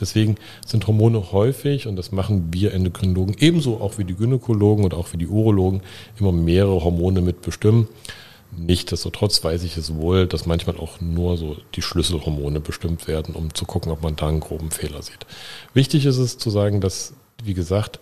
Deswegen 0.00 0.36
sind 0.64 0.86
Hormone 0.86 1.32
häufig, 1.32 1.86
und 1.86 1.96
das 1.96 2.12
machen 2.12 2.48
wir 2.52 2.72
Endokrinologen 2.72 3.36
ebenso 3.40 3.80
auch 3.80 3.98
wie 3.98 4.04
die 4.04 4.14
Gynäkologen 4.14 4.84
und 4.84 4.94
auch 4.94 5.12
wie 5.12 5.16
die 5.16 5.26
Urologen, 5.26 5.82
immer 6.18 6.32
mehrere 6.32 6.82
Hormone 6.84 7.20
mitbestimmen. 7.20 7.88
Nichtsdestotrotz 8.56 9.42
weiß 9.44 9.62
ich 9.62 9.76
es 9.76 9.94
wohl, 9.94 10.26
dass 10.26 10.46
manchmal 10.46 10.76
auch 10.76 11.00
nur 11.00 11.36
so 11.36 11.56
die 11.74 11.82
Schlüsselhormone 11.82 12.60
bestimmt 12.60 13.06
werden, 13.06 13.34
um 13.34 13.54
zu 13.54 13.64
gucken, 13.66 13.92
ob 13.92 14.02
man 14.02 14.16
da 14.16 14.28
einen 14.28 14.40
groben 14.40 14.70
Fehler 14.70 15.02
sieht. 15.02 15.26
Wichtig 15.74 16.06
ist 16.06 16.18
es 16.18 16.38
zu 16.38 16.50
sagen, 16.50 16.80
dass, 16.80 17.12
wie 17.44 17.54
gesagt, 17.54 18.00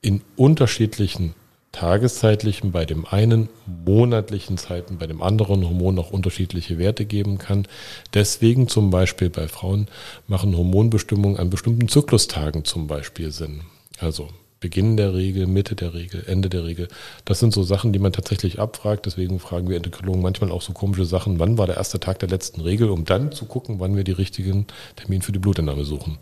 in 0.00 0.20
unterschiedlichen 0.36 1.34
tageszeitlichen, 1.72 2.72
bei 2.72 2.84
dem 2.84 3.06
einen 3.06 3.48
monatlichen 3.66 4.58
Zeiten, 4.58 4.98
bei 4.98 5.06
dem 5.06 5.22
anderen 5.22 5.64
Hormon 5.64 5.98
auch 5.98 6.10
unterschiedliche 6.10 6.78
Werte 6.78 7.04
geben 7.04 7.38
kann. 7.38 7.66
Deswegen 8.14 8.68
zum 8.68 8.90
Beispiel 8.90 9.30
bei 9.30 9.48
Frauen 9.48 9.88
machen 10.26 10.56
Hormonbestimmungen 10.56 11.38
an 11.38 11.50
bestimmten 11.50 11.88
Zyklustagen 11.88 12.64
zum 12.64 12.86
Beispiel 12.86 13.30
Sinn. 13.30 13.62
Also 13.98 14.28
Beginn 14.60 14.96
der 14.96 15.14
Regel, 15.14 15.46
Mitte 15.46 15.76
der 15.76 15.94
Regel, 15.94 16.24
Ende 16.26 16.48
der 16.48 16.64
Regel. 16.64 16.88
Das 17.24 17.38
sind 17.38 17.52
so 17.52 17.62
Sachen, 17.62 17.92
die 17.92 17.98
man 17.98 18.12
tatsächlich 18.12 18.58
abfragt. 18.58 19.06
Deswegen 19.06 19.38
fragen 19.38 19.68
wir 19.68 19.76
Endokrinologen 19.76 20.22
manchmal 20.22 20.50
auch 20.50 20.62
so 20.62 20.72
komische 20.72 21.04
Sachen. 21.04 21.38
Wann 21.38 21.58
war 21.58 21.66
der 21.66 21.76
erste 21.76 22.00
Tag 22.00 22.18
der 22.18 22.28
letzten 22.28 22.60
Regel, 22.60 22.90
um 22.90 23.04
dann 23.04 23.30
zu 23.32 23.44
gucken, 23.44 23.78
wann 23.78 23.96
wir 23.96 24.04
die 24.04 24.12
richtigen 24.12 24.66
Termin 24.96 25.22
für 25.22 25.32
die 25.32 25.38
Blutentnahme 25.38 25.84
suchen. 25.84 26.18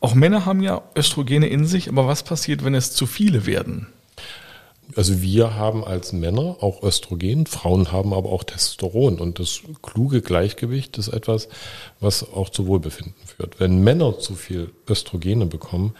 Auch 0.00 0.14
Männer 0.14 0.46
haben 0.46 0.62
ja 0.62 0.82
Östrogene 0.96 1.48
in 1.48 1.66
sich, 1.66 1.88
aber 1.88 2.06
was 2.06 2.22
passiert, 2.22 2.64
wenn 2.64 2.74
es 2.74 2.92
zu 2.92 3.06
viele 3.06 3.46
werden? 3.46 3.86
Also 4.96 5.22
wir 5.22 5.54
haben 5.54 5.84
als 5.84 6.12
Männer 6.12 6.56
auch 6.60 6.82
Östrogen, 6.82 7.46
Frauen 7.46 7.92
haben 7.92 8.12
aber 8.12 8.30
auch 8.30 8.42
Testosteron 8.42 9.20
und 9.20 9.38
das 9.38 9.60
kluge 9.82 10.20
Gleichgewicht 10.20 10.98
ist 10.98 11.08
etwas, 11.08 11.48
was 12.00 12.24
auch 12.32 12.48
zu 12.48 12.66
Wohlbefinden 12.66 13.14
führt. 13.24 13.60
Wenn 13.60 13.84
Männer 13.84 14.18
zu 14.18 14.34
viel 14.34 14.72
Östrogene 14.88 15.46
bekommen, 15.46 15.94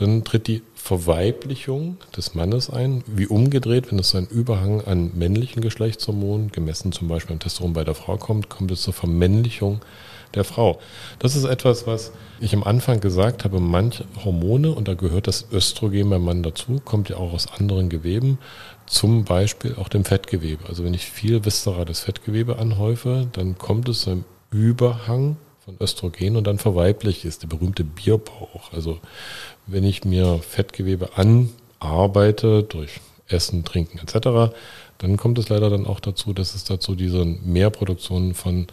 dann 0.00 0.22
tritt 0.22 0.46
die 0.46 0.62
Verweiblichung 0.76 1.96
des 2.16 2.36
Mannes 2.36 2.70
ein, 2.70 3.02
wie 3.06 3.26
umgedreht, 3.26 3.90
wenn 3.90 3.98
es 3.98 4.14
einem 4.14 4.28
Überhang 4.28 4.80
an 4.82 5.10
männlichen 5.14 5.60
Geschlechtshormonen, 5.60 6.52
gemessen 6.52 6.92
zum 6.92 7.08
Beispiel 7.08 7.34
am 7.34 7.40
Testosteron 7.40 7.72
bei 7.72 7.82
der 7.82 7.96
Frau 7.96 8.16
kommt, 8.16 8.48
kommt 8.48 8.70
es 8.70 8.82
zur 8.82 8.94
Vermännlichung 8.94 9.80
der 10.34 10.44
Frau. 10.44 10.78
Das 11.18 11.34
ist 11.34 11.44
etwas, 11.44 11.88
was 11.88 12.12
ich 12.38 12.54
am 12.54 12.62
Anfang 12.62 13.00
gesagt 13.00 13.42
habe, 13.42 13.58
manche 13.58 14.04
Hormone, 14.24 14.70
und 14.70 14.86
da 14.86 14.94
gehört 14.94 15.26
das 15.26 15.48
Östrogen 15.50 16.10
beim 16.10 16.22
Mann 16.22 16.44
dazu, 16.44 16.80
kommt 16.84 17.08
ja 17.08 17.16
auch 17.16 17.32
aus 17.32 17.52
anderen 17.58 17.88
Geweben, 17.88 18.38
zum 18.86 19.24
Beispiel 19.24 19.74
auch 19.74 19.88
dem 19.88 20.04
Fettgewebe. 20.04 20.64
Also 20.68 20.84
wenn 20.84 20.94
ich 20.94 21.06
viel 21.06 21.44
viszerales 21.44 22.00
Fettgewebe 22.00 22.58
anhäufe, 22.58 23.26
dann 23.32 23.58
kommt 23.58 23.88
es 23.88 24.02
zu 24.02 24.10
einem 24.10 24.24
Überhang 24.52 25.36
von 25.68 25.76
Östrogen 25.80 26.36
und 26.36 26.46
dann 26.46 26.58
verweiblich 26.58 27.26
ist, 27.26 27.42
der 27.42 27.48
berühmte 27.48 27.84
Bierbauch. 27.84 28.72
Also 28.72 28.98
wenn 29.66 29.84
ich 29.84 30.04
mir 30.04 30.38
Fettgewebe 30.38 31.10
anarbeite 31.16 32.62
durch 32.62 33.00
Essen, 33.28 33.64
Trinken 33.64 33.98
etc., 33.98 34.54
dann 34.96 35.16
kommt 35.18 35.38
es 35.38 35.50
leider 35.50 35.68
dann 35.68 35.86
auch 35.86 36.00
dazu, 36.00 36.32
dass 36.32 36.54
es 36.54 36.64
dazu 36.64 36.94
diese 36.94 37.24
Mehrproduktion 37.24 38.32
von 38.34 38.66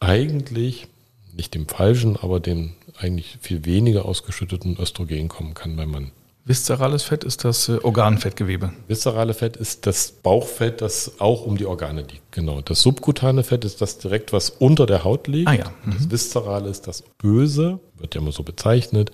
eigentlich 0.00 0.86
nicht 1.34 1.54
dem 1.54 1.66
falschen, 1.66 2.16
aber 2.16 2.40
dem 2.40 2.74
eigentlich 2.98 3.38
viel 3.40 3.64
weniger 3.64 4.04
ausgeschütteten 4.04 4.76
Östrogen 4.78 5.28
kommen 5.28 5.54
kann 5.54 5.76
beim 5.76 5.90
Mann. 5.90 6.10
Viszerales 6.46 7.02
Fett 7.04 7.24
ist 7.24 7.44
das 7.44 7.70
äh, 7.70 7.78
Organfettgewebe. 7.82 8.72
Viszerale 8.86 9.32
Fett 9.32 9.56
ist 9.56 9.86
das 9.86 10.12
Bauchfett, 10.12 10.82
das 10.82 11.12
auch 11.18 11.46
um 11.46 11.56
die 11.56 11.64
Organe 11.64 12.02
liegt. 12.02 12.32
Genau. 12.32 12.60
Das 12.60 12.82
subkutane 12.82 13.44
Fett 13.44 13.64
ist 13.64 13.80
das 13.80 13.96
direkt, 13.96 14.34
was 14.34 14.50
unter 14.50 14.84
der 14.84 15.04
Haut 15.04 15.26
liegt. 15.26 15.48
Ah 15.48 15.54
ja. 15.54 15.72
Mhm. 15.84 15.92
Das 15.92 16.10
Viszerale 16.10 16.68
ist 16.68 16.86
das 16.86 17.02
Böse, 17.16 17.80
wird 17.96 18.14
ja 18.14 18.20
immer 18.20 18.32
so 18.32 18.42
bezeichnet, 18.42 19.10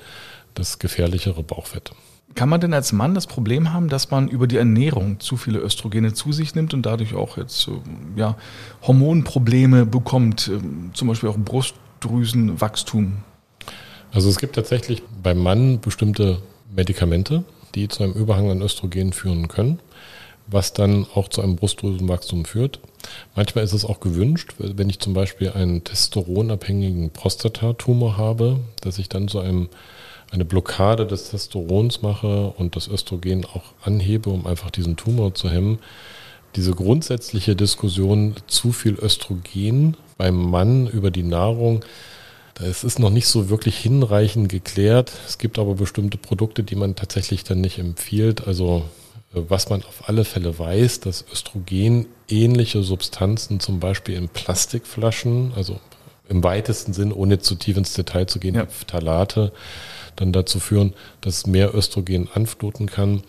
das 0.55 0.81
gefährlichere 0.81 1.45
Bauchfett. 1.45 1.93
Kann 2.35 2.49
man 2.49 2.61
denn 2.61 2.75
als 2.75 2.93
Mann 2.93 3.15
das 3.15 3.29
Problem 3.29 3.73
haben, 3.73 3.89
dass 3.89 4.11
man 4.11 4.27
über 4.27 4.49
die 4.49 4.57
Ernährung 4.57 5.21
zu 5.21 5.37
viele 5.37 5.61
Östrogene 5.61 6.13
zu 6.13 6.33
sich 6.33 6.57
nimmt 6.57 6.75
und 6.75 6.83
dadurch 6.83 7.15
auch 7.15 7.37
jetzt 7.37 7.71
ja, 8.17 8.37
Hormonprobleme 8.83 9.87
bekommt, 9.87 10.49
ähm, 10.49 10.91
zum 10.95 11.07
Beispiel 11.07 11.29
auch 11.29 11.39
Brustdrüsenwachstum? 11.39 13.19
Also 14.13 14.29
es 14.29 14.39
gibt 14.39 14.57
tatsächlich 14.57 15.05
beim 15.23 15.39
Mann 15.39 15.81
bestimmte 15.81 16.43
Medikamente, 16.75 17.45
die 17.75 17.89
zu 17.89 18.03
einem 18.03 18.13
Überhang 18.13 18.51
an 18.51 18.63
Östrogen 18.63 19.13
führen 19.13 19.49
können, 19.49 19.81
was 20.47 20.73
dann 20.73 21.07
auch 21.15 21.29
zu 21.29 21.43
einem 21.43 21.57
Brustdrüsenwachstum 21.57 22.45
führt. 22.45 22.81
Manchmal 23.37 23.65
ist 23.65 23.73
es 23.73 23.85
auch 23.85 24.01
gewünscht, 24.01 24.55
wenn 24.59 24.91
ich 24.91 24.99
zum 24.99 25.15
Beispiel 25.15 25.51
einen 25.51 25.85
testosteronabhängigen 25.85 27.11
Prostatatumor 27.11 28.17
habe, 28.17 28.61
dass 28.81 28.99
ich 28.99 29.09
dann 29.09 29.29
zu 29.29 29.41
einem 29.41 29.69
eine 30.31 30.45
Blockade 30.45 31.07
des 31.07 31.31
Testosterons 31.31 32.03
mache 32.03 32.55
und 32.57 32.77
das 32.77 32.89
Östrogen 32.89 33.45
auch 33.45 33.65
anhebe, 33.83 34.31
um 34.31 34.47
einfach 34.47 34.71
diesen 34.71 34.97
Tumor 34.97 35.35
zu 35.35 35.51
hemmen. 35.51 35.81
Diese 36.57 36.73
grundsätzliche 36.73 37.57
Diskussion 37.57 38.35
zu 38.47 38.73
viel 38.73 38.95
Östrogen 38.95 39.97
beim 40.19 40.51
Mann 40.51 40.87
über 40.87 41.11
die 41.11 41.23
Nahrung, 41.23 41.85
es 42.63 42.85
ist 42.85 42.99
noch 42.99 43.11
nicht 43.11 43.27
so 43.27 43.49
wirklich 43.49 43.77
hinreichend 43.79 44.49
geklärt. 44.49 45.13
Es 45.27 45.39
gibt 45.39 45.59
aber 45.59 45.75
bestimmte 45.75 46.19
Produkte, 46.19 46.63
die 46.63 46.77
man 46.77 46.97
tatsächlich 46.97 47.45
dann 47.45 47.61
nicht 47.61 47.79
empfiehlt. 47.79 48.47
Also 48.47 48.85
äh, 49.35 49.41
was 49.49 49.71
man 49.71 49.83
auf 49.83 50.09
alle 50.09 50.25
Fälle 50.25 50.59
weiß, 50.59 51.01
dass 51.01 51.25
Östrogen 51.33 52.07
ähnliche 52.29 52.83
Substanzen 52.83 53.61
zum 53.61 53.81
Beispiel 53.81 54.17
in 54.17 54.29
Plastikflaschen, 54.29 55.53
also 55.57 55.81
im 56.29 56.45
weitesten 56.45 56.93
Sinn, 56.93 57.13
ohne 57.13 57.41
zu 57.41 57.57
tief 57.57 57.77
ins 57.77 57.95
Detail 57.95 58.27
zu 58.27 58.39
gehen, 58.39 58.55
ja. 58.55 58.67
Phthalate, 58.67 59.53
dann 60.17 60.33
dazu 60.33 60.61
führen, 60.61 60.95
dass 61.21 61.47
mehr 61.47 61.75
Östrogen 61.75 62.29
anfluten 62.33 62.87
kann. 62.87 63.23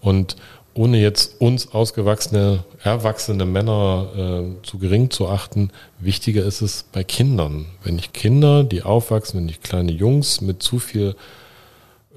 Und 0.00 0.36
ohne 0.78 1.00
jetzt 1.00 1.40
uns 1.40 1.72
ausgewachsene, 1.72 2.62
erwachsene 2.84 3.44
Männer 3.44 4.06
äh, 4.16 4.64
zu 4.64 4.78
gering 4.78 5.10
zu 5.10 5.28
achten, 5.28 5.70
wichtiger 5.98 6.44
ist 6.44 6.60
es 6.60 6.84
bei 6.92 7.02
Kindern. 7.02 7.66
Wenn 7.82 7.98
ich 7.98 8.12
Kinder, 8.12 8.62
die 8.62 8.84
aufwachsen, 8.84 9.40
wenn 9.40 9.48
ich 9.48 9.60
kleine 9.60 9.90
Jungs 9.90 10.40
mit 10.40 10.62
zu 10.62 10.78
viel 10.78 11.16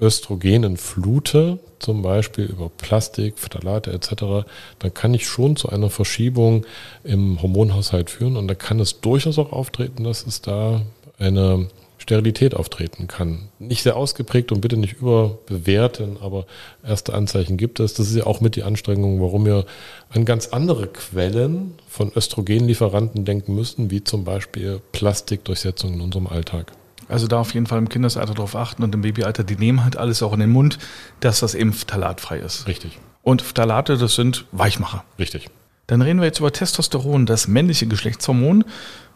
Östrogenen 0.00 0.76
flute, 0.76 1.58
zum 1.80 2.02
Beispiel 2.02 2.44
über 2.44 2.68
Plastik, 2.68 3.36
Phthalate 3.36 3.92
etc., 3.92 4.46
dann 4.78 4.94
kann 4.94 5.12
ich 5.12 5.26
schon 5.26 5.56
zu 5.56 5.68
einer 5.68 5.90
Verschiebung 5.90 6.64
im 7.02 7.42
Hormonhaushalt 7.42 8.10
führen 8.10 8.36
und 8.36 8.46
da 8.46 8.54
kann 8.54 8.78
es 8.78 9.00
durchaus 9.00 9.40
auch 9.40 9.50
auftreten, 9.50 10.04
dass 10.04 10.24
es 10.24 10.40
da 10.40 10.82
eine 11.18 11.66
Sterilität 12.02 12.54
auftreten 12.54 13.06
kann. 13.06 13.48
Nicht 13.58 13.82
sehr 13.82 13.96
ausgeprägt 13.96 14.52
und 14.52 14.60
bitte 14.60 14.76
nicht 14.76 14.94
überbewerten, 14.94 16.18
aber 16.20 16.46
erste 16.84 17.14
Anzeichen 17.14 17.56
gibt 17.56 17.80
es. 17.80 17.94
Das 17.94 18.08
ist 18.08 18.16
ja 18.16 18.26
auch 18.26 18.40
mit 18.40 18.56
die 18.56 18.64
Anstrengung, 18.64 19.20
warum 19.20 19.46
wir 19.46 19.64
an 20.10 20.24
ganz 20.24 20.48
andere 20.48 20.88
Quellen 20.88 21.74
von 21.88 22.12
Östrogenlieferanten 22.14 23.24
denken 23.24 23.54
müssen, 23.54 23.90
wie 23.90 24.02
zum 24.02 24.24
Beispiel 24.24 24.80
Plastikdurchsetzung 24.92 25.94
in 25.94 26.00
unserem 26.00 26.26
Alltag. 26.26 26.72
Also 27.08 27.28
da 27.28 27.40
auf 27.40 27.54
jeden 27.54 27.66
Fall 27.66 27.78
im 27.78 27.88
Kindesalter 27.88 28.34
darauf 28.34 28.56
achten 28.56 28.82
und 28.82 28.94
im 28.94 29.02
Babyalter, 29.02 29.44
die 29.44 29.56
nehmen 29.56 29.84
halt 29.84 29.96
alles 29.96 30.22
auch 30.22 30.32
in 30.32 30.40
den 30.40 30.50
Mund, 30.50 30.78
dass 31.20 31.40
das 31.40 31.54
eben 31.54 31.72
phthalatfrei 31.72 32.38
ist. 32.38 32.66
Richtig. 32.66 32.98
Und 33.22 33.42
Phthalate, 33.42 33.96
das 33.96 34.16
sind 34.16 34.44
Weichmacher. 34.50 35.04
Richtig. 35.18 35.48
Dann 35.86 36.00
reden 36.00 36.20
wir 36.20 36.26
jetzt 36.26 36.38
über 36.38 36.52
Testosteron, 36.52 37.26
das 37.26 37.48
männliche 37.48 37.86
Geschlechtshormon. 37.86 38.64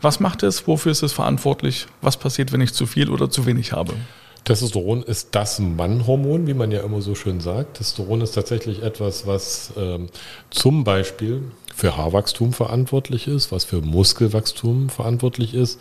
Was 0.01 0.21
macht 0.21 0.43
es? 0.43 0.67
Wofür 0.67 0.93
ist 0.93 1.03
es 1.03 1.13
verantwortlich? 1.13 1.87
Was 2.03 2.17
passiert, 2.17 2.53
wenn 2.53 2.61
ich 2.61 2.75
zu 2.75 2.87
viel 2.87 3.11
oder 3.11 3.31
zu 3.31 3.47
wenig 3.47 3.73
habe? 3.73 3.95
Testosteron 4.45 5.03
ist 5.03 5.35
das 5.35 5.59
Mannhormon, 5.59 6.47
wie 6.47 6.55
man 6.55 6.71
ja 6.71 6.81
immer 6.81 7.03
so 7.03 7.15
schön 7.15 7.41
sagt. 7.41 7.79
Testosteron 7.79 8.21
ist 8.21 8.33
tatsächlich 8.33 8.83
etwas, 8.83 9.27
was 9.27 9.73
ähm, 9.77 10.09
zum 10.51 10.85
Beispiel 10.85 11.43
für 11.75 11.97
Haarwachstum 11.97 12.53
verantwortlich 12.53 13.29
ist, 13.29 13.53
was 13.53 13.65
für 13.65 13.81
Muskelwachstum 13.81 14.89
verantwortlich 14.89 15.55
ist 15.55 15.81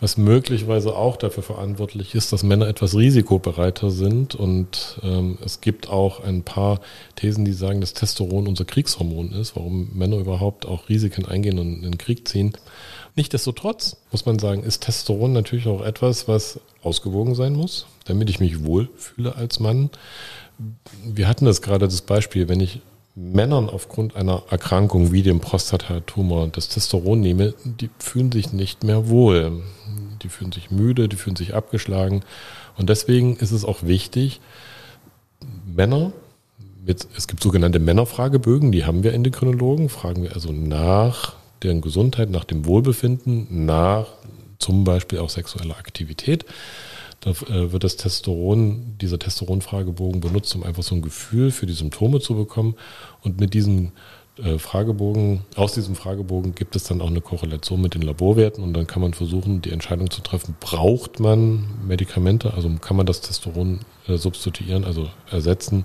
was 0.00 0.16
möglicherweise 0.16 0.94
auch 0.94 1.16
dafür 1.16 1.42
verantwortlich 1.42 2.14
ist, 2.14 2.32
dass 2.32 2.44
Männer 2.44 2.68
etwas 2.68 2.94
risikobereiter 2.94 3.90
sind. 3.90 4.34
Und 4.34 5.00
ähm, 5.02 5.38
es 5.44 5.60
gibt 5.60 5.88
auch 5.88 6.22
ein 6.22 6.42
paar 6.44 6.80
Thesen, 7.16 7.44
die 7.44 7.52
sagen, 7.52 7.80
dass 7.80 7.94
Testosteron 7.94 8.46
unser 8.46 8.64
Kriegshormon 8.64 9.32
ist, 9.32 9.56
warum 9.56 9.90
Männer 9.94 10.18
überhaupt 10.18 10.66
auch 10.66 10.88
Risiken 10.88 11.26
eingehen 11.26 11.58
und 11.58 11.74
in 11.74 11.82
den 11.82 11.98
Krieg 11.98 12.28
ziehen. 12.28 12.52
Nichtsdestotrotz 13.16 13.96
muss 14.12 14.24
man 14.24 14.38
sagen, 14.38 14.62
ist 14.62 14.84
Testosteron 14.84 15.32
natürlich 15.32 15.66
auch 15.66 15.82
etwas, 15.82 16.28
was 16.28 16.60
ausgewogen 16.82 17.34
sein 17.34 17.54
muss, 17.54 17.86
damit 18.04 18.30
ich 18.30 18.38
mich 18.38 18.64
wohlfühle 18.64 19.34
als 19.34 19.58
Mann. 19.58 19.90
Wir 21.04 21.26
hatten 21.26 21.44
das 21.44 21.60
gerade 21.60 21.86
das 21.86 22.02
Beispiel, 22.02 22.48
wenn 22.48 22.60
ich 22.60 22.80
Männern 23.18 23.68
aufgrund 23.68 24.14
einer 24.14 24.44
Erkrankung 24.48 25.10
wie 25.10 25.22
dem 25.22 25.40
Prostatatumor 25.40 26.48
das 26.48 26.68
Testosteron 26.68 27.20
nehme, 27.20 27.54
die 27.64 27.90
fühlen 27.98 28.30
sich 28.30 28.52
nicht 28.52 28.84
mehr 28.84 29.08
wohl. 29.08 29.60
Die 30.22 30.28
fühlen 30.28 30.52
sich 30.52 30.70
müde, 30.70 31.08
die 31.08 31.16
fühlen 31.16 31.34
sich 31.34 31.54
abgeschlagen. 31.54 32.22
Und 32.76 32.88
deswegen 32.88 33.36
ist 33.36 33.50
es 33.50 33.64
auch 33.64 33.82
wichtig, 33.82 34.40
Männer, 35.66 36.12
mit, 36.86 37.08
es 37.16 37.26
gibt 37.26 37.42
sogenannte 37.42 37.80
Männerfragebögen, 37.80 38.70
die 38.70 38.84
haben 38.84 39.02
wir 39.02 39.12
Endokrinologen, 39.12 39.88
fragen 39.88 40.22
wir 40.22 40.34
also 40.34 40.52
nach 40.52 41.34
deren 41.62 41.80
Gesundheit, 41.80 42.30
nach 42.30 42.44
dem 42.44 42.66
Wohlbefinden, 42.66 43.66
nach 43.66 44.06
zum 44.58 44.84
Beispiel 44.84 45.18
auch 45.18 45.30
sexueller 45.30 45.76
Aktivität. 45.76 46.44
Da 47.20 47.30
äh, 47.30 47.72
wird 47.72 47.84
das 47.84 47.96
Testosteron, 47.96 48.96
dieser 49.00 49.18
Testosteron-Fragebogen 49.18 50.20
benutzt, 50.20 50.54
um 50.54 50.62
einfach 50.62 50.82
so 50.82 50.94
ein 50.94 51.02
Gefühl 51.02 51.50
für 51.50 51.66
die 51.66 51.72
Symptome 51.72 52.20
zu 52.20 52.34
bekommen. 52.34 52.76
Und 53.22 53.40
mit 53.40 53.54
diesem 53.54 53.92
äh, 54.38 54.58
Fragebogen, 54.58 55.40
aus 55.56 55.72
diesem 55.72 55.96
Fragebogen 55.96 56.54
gibt 56.54 56.76
es 56.76 56.84
dann 56.84 57.00
auch 57.00 57.08
eine 57.08 57.20
Korrelation 57.20 57.80
mit 57.80 57.94
den 57.94 58.02
Laborwerten 58.02 58.62
und 58.62 58.72
dann 58.72 58.86
kann 58.86 59.02
man 59.02 59.14
versuchen, 59.14 59.62
die 59.62 59.70
Entscheidung 59.70 60.10
zu 60.10 60.20
treffen, 60.20 60.54
braucht 60.60 61.18
man 61.18 61.64
Medikamente, 61.86 62.54
also 62.54 62.70
kann 62.80 62.96
man 62.96 63.06
das 63.06 63.20
Testosteron 63.20 63.80
äh, 64.06 64.16
substituieren, 64.16 64.84
also 64.84 65.08
ersetzen 65.30 65.84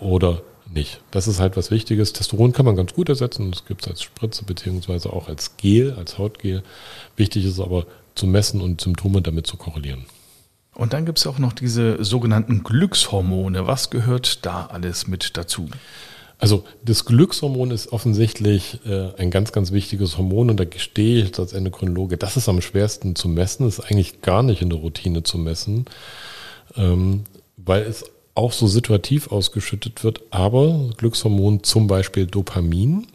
oder 0.00 0.42
nicht. 0.72 1.00
Das 1.10 1.28
ist 1.28 1.40
halt 1.40 1.56
was 1.56 1.70
Wichtiges. 1.70 2.12
Testosteron 2.12 2.52
kann 2.52 2.64
man 2.64 2.76
ganz 2.76 2.94
gut 2.94 3.08
ersetzen. 3.08 3.50
Das 3.50 3.64
gibt 3.66 3.82
es 3.82 3.88
als 3.88 4.02
Spritze 4.02 4.44
beziehungsweise 4.44 5.12
auch 5.12 5.28
als 5.28 5.56
Gel, 5.56 5.92
als 5.92 6.18
Hautgel. 6.18 6.62
Wichtig 7.16 7.44
ist 7.44 7.60
aber 7.60 7.86
zu 8.14 8.26
messen 8.26 8.60
und 8.60 8.80
Symptome 8.80 9.22
damit 9.22 9.46
zu 9.46 9.56
korrelieren. 9.56 10.04
Und 10.78 10.92
dann 10.92 11.04
gibt 11.04 11.18
es 11.18 11.26
auch 11.26 11.40
noch 11.40 11.52
diese 11.52 12.02
sogenannten 12.04 12.62
Glückshormone. 12.62 13.66
Was 13.66 13.90
gehört 13.90 14.46
da 14.46 14.66
alles 14.66 15.08
mit 15.08 15.36
dazu? 15.36 15.68
Also 16.38 16.64
das 16.84 17.04
Glückshormon 17.04 17.72
ist 17.72 17.92
offensichtlich 17.92 18.78
äh, 18.86 19.08
ein 19.18 19.32
ganz, 19.32 19.50
ganz 19.50 19.72
wichtiges 19.72 20.16
Hormon 20.16 20.50
und 20.50 20.60
da 20.60 20.64
gestehe 20.64 21.24
ich 21.24 21.36
als 21.36 21.52
Endokrinologe, 21.52 22.16
das 22.16 22.36
ist 22.36 22.48
am 22.48 22.60
schwersten 22.60 23.16
zu 23.16 23.28
messen, 23.28 23.66
ist 23.66 23.80
eigentlich 23.80 24.22
gar 24.22 24.44
nicht 24.44 24.62
in 24.62 24.70
der 24.70 24.78
Routine 24.78 25.24
zu 25.24 25.36
messen, 25.36 25.86
ähm, 26.76 27.24
weil 27.56 27.82
es 27.82 28.04
auch 28.36 28.52
so 28.52 28.68
situativ 28.68 29.32
ausgeschüttet 29.32 30.04
wird, 30.04 30.20
aber 30.30 30.90
Glückshormon 30.96 31.64
zum 31.64 31.88
Beispiel 31.88 32.26
Dopamin 32.26 33.08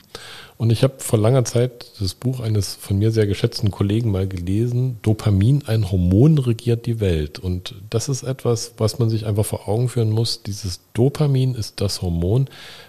und 0.58 0.72
ich 0.72 0.84
habe 0.84 0.96
vor 1.00 1.20
langer 1.20 1.46
Zeit 1.46 1.92
das 2.00 2.14
Buch 2.14 2.40
eines 2.40 2.76
von 2.76 3.00
mir 3.00 3.12
sehr 3.12 3.28
geschätzten 3.28 3.72
Kollegen 3.72 4.12
mal 4.12 4.28
gelesen, 4.28 5.00
Dopamin, 5.02 5.64
ein 5.66 5.92
Hormon 5.92 6.38
regiert 6.38 6.86
die 6.86 7.00
Welt. 7.00 7.40
Und 7.40 7.76
das 7.90 8.08
ist 8.08 8.24
etwas, 8.24 8.74
was 8.78 9.00
man 9.00 9.10
sich 9.10 9.26
einfach 9.26 9.46
vor 9.46 9.68
Augen 9.68 9.90
führen 9.90 10.12
muss. 10.12 10.44
Dieses 10.44 10.82
Dopamin 10.94 11.56
ist 11.56 11.82
das 11.82 12.02
Hormon, 12.02 12.48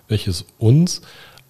welches 0.08 0.44
uns 0.58 1.00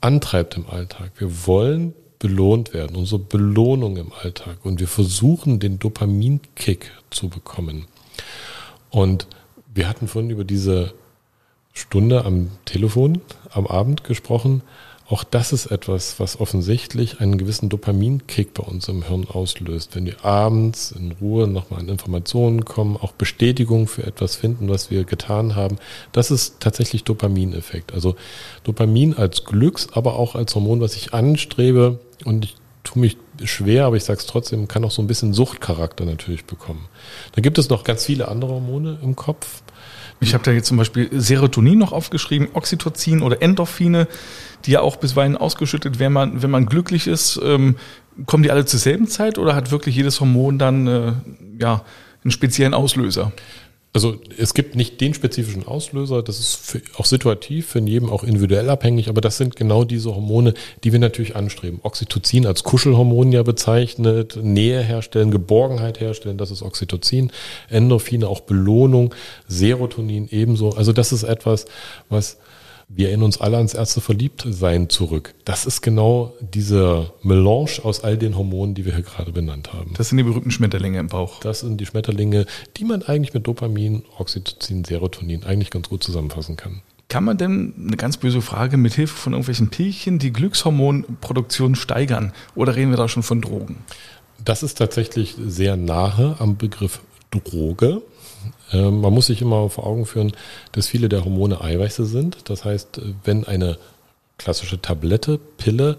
antreibt 0.01 0.57
im 0.57 0.69
Alltag. 0.69 1.13
Wir 1.19 1.47
wollen 1.47 1.95
belohnt 2.19 2.73
werden, 2.73 2.97
unsere 2.97 3.19
Belohnung 3.19 3.97
im 3.97 4.13
Alltag. 4.13 4.59
Und 4.63 4.81
wir 4.81 4.89
versuchen, 4.89 5.59
den 5.59 5.79
Dopaminkick 5.79 6.91
zu 7.11 7.29
bekommen. 7.29 7.87
Und 8.89 9.27
wir 9.75 9.89
hatten 9.89 10.09
vorhin 10.09 10.31
über 10.31 10.45
diese 10.45 10.95
Stunde 11.75 12.25
am 12.25 12.51
Telefon 12.65 13.21
am 13.51 13.67
Abend 13.67 14.05
gesprochen. 14.05 14.63
Auch 15.07 15.23
das 15.23 15.53
ist 15.53 15.67
etwas, 15.67 16.19
was 16.19 16.41
offensichtlich 16.41 17.21
einen 17.21 17.37
gewissen 17.37 17.69
Dopaminkick 17.69 18.55
bei 18.55 18.63
uns 18.63 18.89
im 18.89 19.03
Hirn 19.07 19.27
auslöst. 19.29 19.95
Wenn 19.95 20.07
wir 20.07 20.25
abends 20.25 20.93
in 20.93 21.13
Ruhe 21.13 21.47
nochmal 21.47 21.81
an 21.81 21.91
Informationen 21.91 22.65
kommen, 22.65 22.97
auch 22.97 23.13
Bestätigung 23.13 23.87
für 23.87 24.05
etwas 24.05 24.37
finden, 24.37 24.71
was 24.71 24.91
wir 24.91 25.05
getan 25.05 25.57
haben, 25.57 25.77
das 26.13 26.31
ist 26.31 26.61
tatsächlich 26.61 27.05
Dopamineffekt. 27.05 27.93
Also 27.93 28.17
Dopamin 28.65 29.13
als 29.15 29.45
Glücks, 29.45 29.89
aber 29.93 30.17
auch 30.17 30.37
als 30.37 30.55
Hormon, 30.55 30.81
was 30.81 30.97
ich 30.97 31.13
anstrebe 31.13 32.01
und 32.25 32.47
ich 32.47 32.57
tue 32.83 33.01
mich 33.01 33.19
schwer, 33.43 33.87
aber 33.87 33.97
ich 33.97 34.05
sage 34.05 34.21
es 34.21 34.27
trotzdem, 34.27 34.69
kann 34.69 34.85
auch 34.85 34.91
so 34.91 35.03
ein 35.03 35.07
bisschen 35.07 35.35
Suchtcharakter 35.35 36.05
natürlich 36.05 36.45
bekommen. 36.45 36.89
Da 37.33 37.43
gibt 37.43 37.59
es 37.59 37.69
noch 37.69 37.85
ganz 37.85 38.05
viele 38.05 38.29
andere 38.29 38.53
Hormone 38.53 38.99
im 39.03 39.17
Kopf. 39.17 39.63
Ich 40.25 40.33
habe 40.33 40.43
da 40.43 40.53
jetzt 40.53 40.69
zum 40.69 40.79
Beispiel 40.79 41.11
Serotonin 41.13 41.79
noch 41.79 41.93
aufgeschrieben, 41.93 42.49
Oxytocin 42.55 43.21
oder 43.21 43.43
Endorphine, 43.43 44.09
die 44.65 44.73
ja 44.73 44.81
auch 44.81 44.97
bisweilen 44.97 45.37
ausgeschüttet 45.37 45.99
werden, 45.99 46.15
man, 46.15 46.43
wenn 46.43 46.51
man 46.51 46.65
glücklich 46.65 47.07
ist. 47.07 47.39
Ähm, 47.45 47.77
kommen 48.25 48.43
die 48.43 48.51
alle 48.51 48.65
zur 48.65 48.81
selben 48.81 49.07
Zeit 49.07 49.37
oder 49.37 49.55
hat 49.55 49.71
wirklich 49.71 49.95
jedes 49.97 50.21
Hormon 50.21 50.59
dann 50.59 50.87
äh, 50.87 51.13
ja, 51.61 51.83
einen 52.25 52.31
speziellen 52.31 52.73
Auslöser? 52.73 53.33
Also 53.95 54.17
es 54.37 54.55
gibt 54.55 54.75
nicht 54.75 55.01
den 55.01 55.15
spezifischen 55.15 55.69
Auslöser, 55.69 56.25
das 56.25 56.41
ist 56.41 56.57
für, 56.57 56.83
auch 56.97 57.05
situativ, 57.05 57.69
für 57.69 57.79
jedem 57.79 58.11
auch 58.11 58.25
individuell 58.25 58.69
abhängig, 58.69 59.09
aber 59.09 59.21
das 59.21 59.37
sind 59.37 59.55
genau 59.55 59.85
diese 59.85 60.17
Hormone, 60.17 60.55
die 60.83 60.91
wir 60.91 60.99
natürlich 60.99 61.37
anstreben. 61.37 61.79
Oxytocin 61.85 62.45
als 62.45 62.65
Kuschelhormon 62.65 63.31
ja 63.31 63.45
bezeichnet, 63.45 64.37
Nähe 64.43 64.83
herstellen, 64.83 65.31
Geborgenheit 65.31 66.01
herstellen, 66.01 66.39
das 66.39 66.51
ist 66.51 66.63
Oxytocin, 66.63 67.31
Endorphine 67.69 68.27
auch 68.27 68.41
Belohnung, 68.41 69.15
Serotonin 69.47 70.27
ebenso. 70.29 70.71
Also 70.71 70.93
das 70.93 71.13
ist 71.13 71.23
etwas, 71.23 71.67
was 72.09 72.39
wir 72.97 73.09
erinnern 73.09 73.25
uns 73.25 73.41
alle 73.41 73.57
ans 73.57 73.75
erste 73.75 74.01
Verliebtsein 74.01 74.89
zurück. 74.89 75.35
Das 75.45 75.67
ist 75.67 75.81
genau 75.81 76.35
diese 76.41 77.13
Melange 77.23 77.81
aus 77.83 78.05
all 78.05 78.17
den 78.17 78.37
Hormonen, 78.37 78.75
die 78.75 78.85
wir 78.85 78.95
hier 78.95 79.03
gerade 79.03 79.33
benannt 79.33 79.73
haben. 79.73 79.95
Das 79.97 80.09
sind 80.09 80.19
die 80.19 80.25
berühmten 80.25 80.51
Schmetterlinge 80.51 80.99
im 80.99 81.09
Bauch. 81.09 81.41
Das 81.41 81.61
sind 81.61 81.81
die 81.81 81.87
Schmetterlinge, 81.87 82.47
die 82.77 82.85
man 82.85 83.03
eigentlich 83.03 83.35
mit 83.35 83.47
Dopamin, 83.47 84.05
Oxytocin, 84.19 84.85
Serotonin 84.85 85.45
eigentlich 85.45 85.71
ganz 85.71 85.89
gut 85.89 86.05
zusammenfassen 86.05 86.57
kann. 86.57 86.83
Kann 87.09 87.25
man 87.25 87.37
denn, 87.37 87.75
eine 87.79 87.97
ganz 87.97 88.17
böse 88.17 88.41
Frage, 88.41 88.77
mit 88.77 88.95
Hilfe 88.95 89.15
von 89.15 89.33
irgendwelchen 89.35 89.69
Pillchen 89.69 90.19
die 90.19 90.33
Glückshormonproduktion 90.33 91.75
steigern? 91.75 92.33
Oder 92.55 92.77
reden 92.77 92.91
wir 92.91 92.97
da 92.97 93.09
schon 93.09 93.23
von 93.23 93.41
Drogen? 93.41 93.77
Das 94.45 94.63
ist 94.63 94.79
tatsächlich 94.79 95.37
sehr 95.45 95.77
nahe 95.77 96.37
am 96.39 96.57
Begriff 96.57 97.01
Droge. 97.31 98.03
Ähm, 98.73 99.01
man 99.01 99.13
muss 99.13 99.27
sich 99.27 99.43
immer 99.43 99.69
vor 99.71 99.87
Augen 99.87 100.07
führen, 100.07 100.33
dass 100.73 100.87
viele 100.87 101.09
der 101.09 101.25
Hormone 101.25 101.61
Eiweiße 101.61 102.05
sind. 102.05 102.49
Das 102.49 102.65
heißt, 102.65 103.01
wenn 103.25 103.45
eine 103.45 103.79
klassische 104.39 104.81
Tablette, 104.81 105.39
Pille 105.59 105.99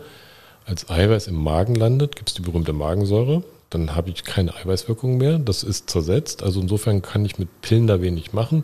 als 0.65 0.89
Eiweiß 0.89 1.27
im 1.27 1.35
Magen 1.35 1.75
landet, 1.75 2.15
gibt 2.15 2.29
es 2.29 2.35
die 2.35 2.41
berühmte 2.41 2.73
Magensäure. 2.73 3.43
Dann 3.69 3.95
habe 3.95 4.09
ich 4.09 4.23
keine 4.23 4.55
Eiweißwirkung 4.55 5.17
mehr. 5.17 5.39
Das 5.39 5.63
ist 5.63 5.89
zersetzt. 5.89 6.43
Also 6.43 6.61
insofern 6.61 7.01
kann 7.01 7.25
ich 7.25 7.37
mit 7.37 7.61
Pillen 7.61 7.87
da 7.87 8.01
wenig 8.01 8.33
machen. 8.33 8.63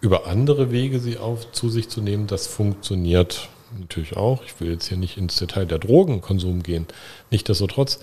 Über 0.00 0.26
andere 0.26 0.70
Wege 0.70 1.00
sie 1.00 1.18
auf 1.18 1.50
zu 1.52 1.68
sich 1.68 1.88
zu 1.88 2.00
nehmen, 2.00 2.28
das 2.28 2.46
funktioniert 2.46 3.48
natürlich 3.78 4.16
auch. 4.16 4.42
Ich 4.44 4.60
will 4.60 4.70
jetzt 4.70 4.86
hier 4.86 4.96
nicht 4.96 5.16
ins 5.16 5.36
Detail 5.36 5.66
der 5.66 5.78
Drogenkonsum 5.78 6.62
gehen. 6.62 6.86
Nichtsdestotrotz 7.30 7.98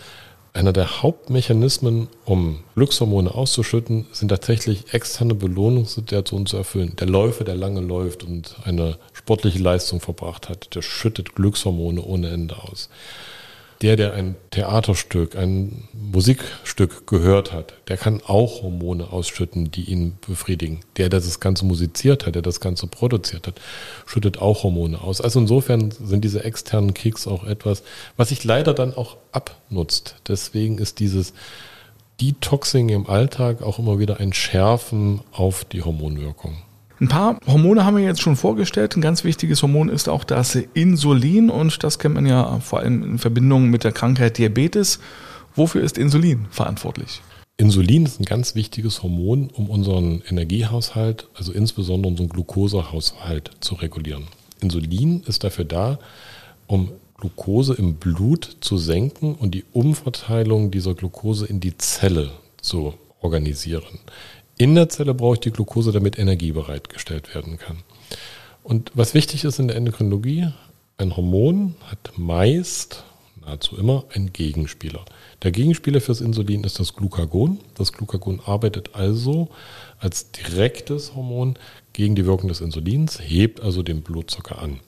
einer 0.56 0.72
der 0.72 1.02
Hauptmechanismen, 1.02 2.08
um 2.24 2.60
Glückshormone 2.76 3.34
auszuschütten, 3.36 4.06
sind 4.14 4.30
tatsächlich 4.30 4.94
externe 4.94 5.36
Belohnungssituationen 5.36 6.46
zu 6.46 6.56
erfüllen. 6.56 6.96
Der 6.98 7.08
Läufer, 7.08 7.44
der 7.44 7.56
lange 7.56 7.82
läuft 7.82 8.24
und 8.24 8.56
eine 8.64 8.98
sportliche 9.12 9.60
Leistung 9.60 10.00
verbracht 10.00 10.48
hat, 10.48 10.74
der 10.74 10.82
schüttet 10.82 11.36
Glückshormone 11.36 12.02
ohne 12.02 12.30
Ende 12.30 12.56
aus 12.56 12.90
der, 13.86 13.98
der 13.98 14.14
ein 14.16 14.36
Theaterstück, 14.50 15.36
ein 15.36 15.88
Musikstück 15.94 17.06
gehört 17.06 17.54
hat, 17.54 17.76
der 17.88 17.98
kann 17.98 18.20
auch 18.26 18.64
Hormone 18.64 19.14
ausschütten, 19.14 19.70
die 19.70 19.84
ihn 19.84 20.18
befriedigen. 20.26 20.80
Der, 20.98 21.10
der 21.10 21.20
das 21.20 21.40
Ganze 21.40 21.66
musiziert 21.66 22.26
hat, 22.26 22.34
der 22.34 22.42
das 22.42 22.60
Ganze 22.60 22.88
produziert 22.88 23.46
hat, 23.46 23.62
schüttet 24.08 24.40
auch 24.40 24.64
Hormone 24.64 25.00
aus. 25.00 25.22
Also 25.22 25.40
insofern 25.40 25.92
sind 25.92 26.24
diese 26.26 26.44
externen 26.44 26.96
Kicks 26.96 27.28
auch 27.28 27.44
etwas, 27.44 27.84
was 28.18 28.30
sich 28.30 28.44
leider 28.44 28.74
dann 28.74 28.92
auch 28.92 29.18
abnutzt. 29.32 30.16
Deswegen 30.28 30.80
ist 30.80 31.00
dieses 31.00 31.34
Detoxing 32.20 32.90
im 32.90 33.08
Alltag 33.08 33.62
auch 33.62 33.78
immer 33.78 34.00
wieder 34.00 34.20
ein 34.20 34.34
Schärfen 34.34 35.22
auf 35.32 35.64
die 35.64 35.84
Hormonwirkung. 35.84 36.58
Ein 37.02 37.10
paar 37.10 37.40
Hormone 37.46 37.84
haben 37.84 37.98
wir 37.98 38.04
jetzt 38.04 38.22
schon 38.22 38.38
vorgestellt. 38.38 38.96
Ein 38.96 39.02
ganz 39.02 39.26
wichtiges 39.26 39.62
Hormon 39.62 39.90
ist 39.90 40.08
auch 40.08 40.24
das 40.24 40.56
Insulin 40.56 41.50
und 41.50 41.84
das 41.84 42.00
kennt 42.00 42.16
man 42.16 42.26
ja 42.26 42.60
vor 42.62 42.80
allem 42.80 43.04
in 43.04 43.20
Verbindung 43.20 43.70
mit 43.70 43.84
der 43.84 43.92
Krankheit 43.92 44.38
Diabetes. 44.38 45.00
Wofür 45.56 45.84
ist 45.84 45.98
Insulin 45.98 46.46
verantwortlich? 46.52 47.22
Insulin 47.58 48.06
ist 48.06 48.20
ein 48.20 48.26
ganz 48.26 48.56
wichtiges 48.56 49.04
Hormon, 49.04 49.50
um 49.50 49.70
unseren 49.70 50.22
Energiehaushalt, 50.30 51.28
also 51.34 51.52
insbesondere 51.52 52.12
unseren 52.12 52.30
Glukosehaushalt 52.30 53.52
zu 53.60 53.76
regulieren. 53.76 54.28
Insulin 54.62 55.22
ist 55.26 55.44
dafür 55.44 55.66
da, 55.66 56.00
um 56.68 56.92
Glucose 57.18 57.74
im 57.74 57.96
Blut 57.96 58.58
zu 58.62 58.78
senken 58.78 59.36
und 59.36 59.52
die 59.52 59.64
Umverteilung 59.74 60.72
dieser 60.72 60.94
Glucose 60.94 61.46
in 61.46 61.60
die 61.60 61.78
Zelle 61.78 62.32
zu 62.62 62.94
organisieren. 63.22 64.00
In 64.58 64.74
der 64.76 64.88
Zelle 64.88 65.14
brauche 65.14 65.36
ich 65.36 65.42
die 65.42 65.52
Glucose, 65.52 65.92
damit 65.92 66.18
Energie 66.18 66.54
bereitgestellt 66.54 67.36
werden 67.36 67.58
kann. 67.58 67.80
Und 68.64 68.92
was 68.94 69.14
wichtig 69.14 69.44
ist 69.44 69.60
in 69.60 69.68
der 69.68 69.76
Endokrinologie, 69.76 70.48
ein 70.98 71.18
Hormon 71.18 71.76
hat 71.88 72.14
meist, 72.16 73.04
nahezu 73.46 73.76
immer, 73.76 74.06
einen 74.14 74.32
Gegenspieler. 74.32 75.04
Der 75.44 75.52
Gegenspieler 75.52 76.00
fürs 76.00 76.22
Insulin 76.22 76.64
ist 76.64 76.80
das 76.80 76.94
Glucagon. 76.94 77.60
Das 77.76 77.92
Glucagon 77.92 78.40
arbeitet 78.46 78.92
also 78.96 79.50
als 80.00 80.32
direktes 80.32 81.16
Hormon 81.16 81.60
gegen 81.92 82.16
die 82.16 82.26
Wirkung 82.26 82.48
des 82.48 82.62
Insulins, 82.62 83.20
hebt 83.20 83.60
also 83.60 83.84
den 83.84 84.04
Blutzucker 84.04 84.62
an. 84.62 84.80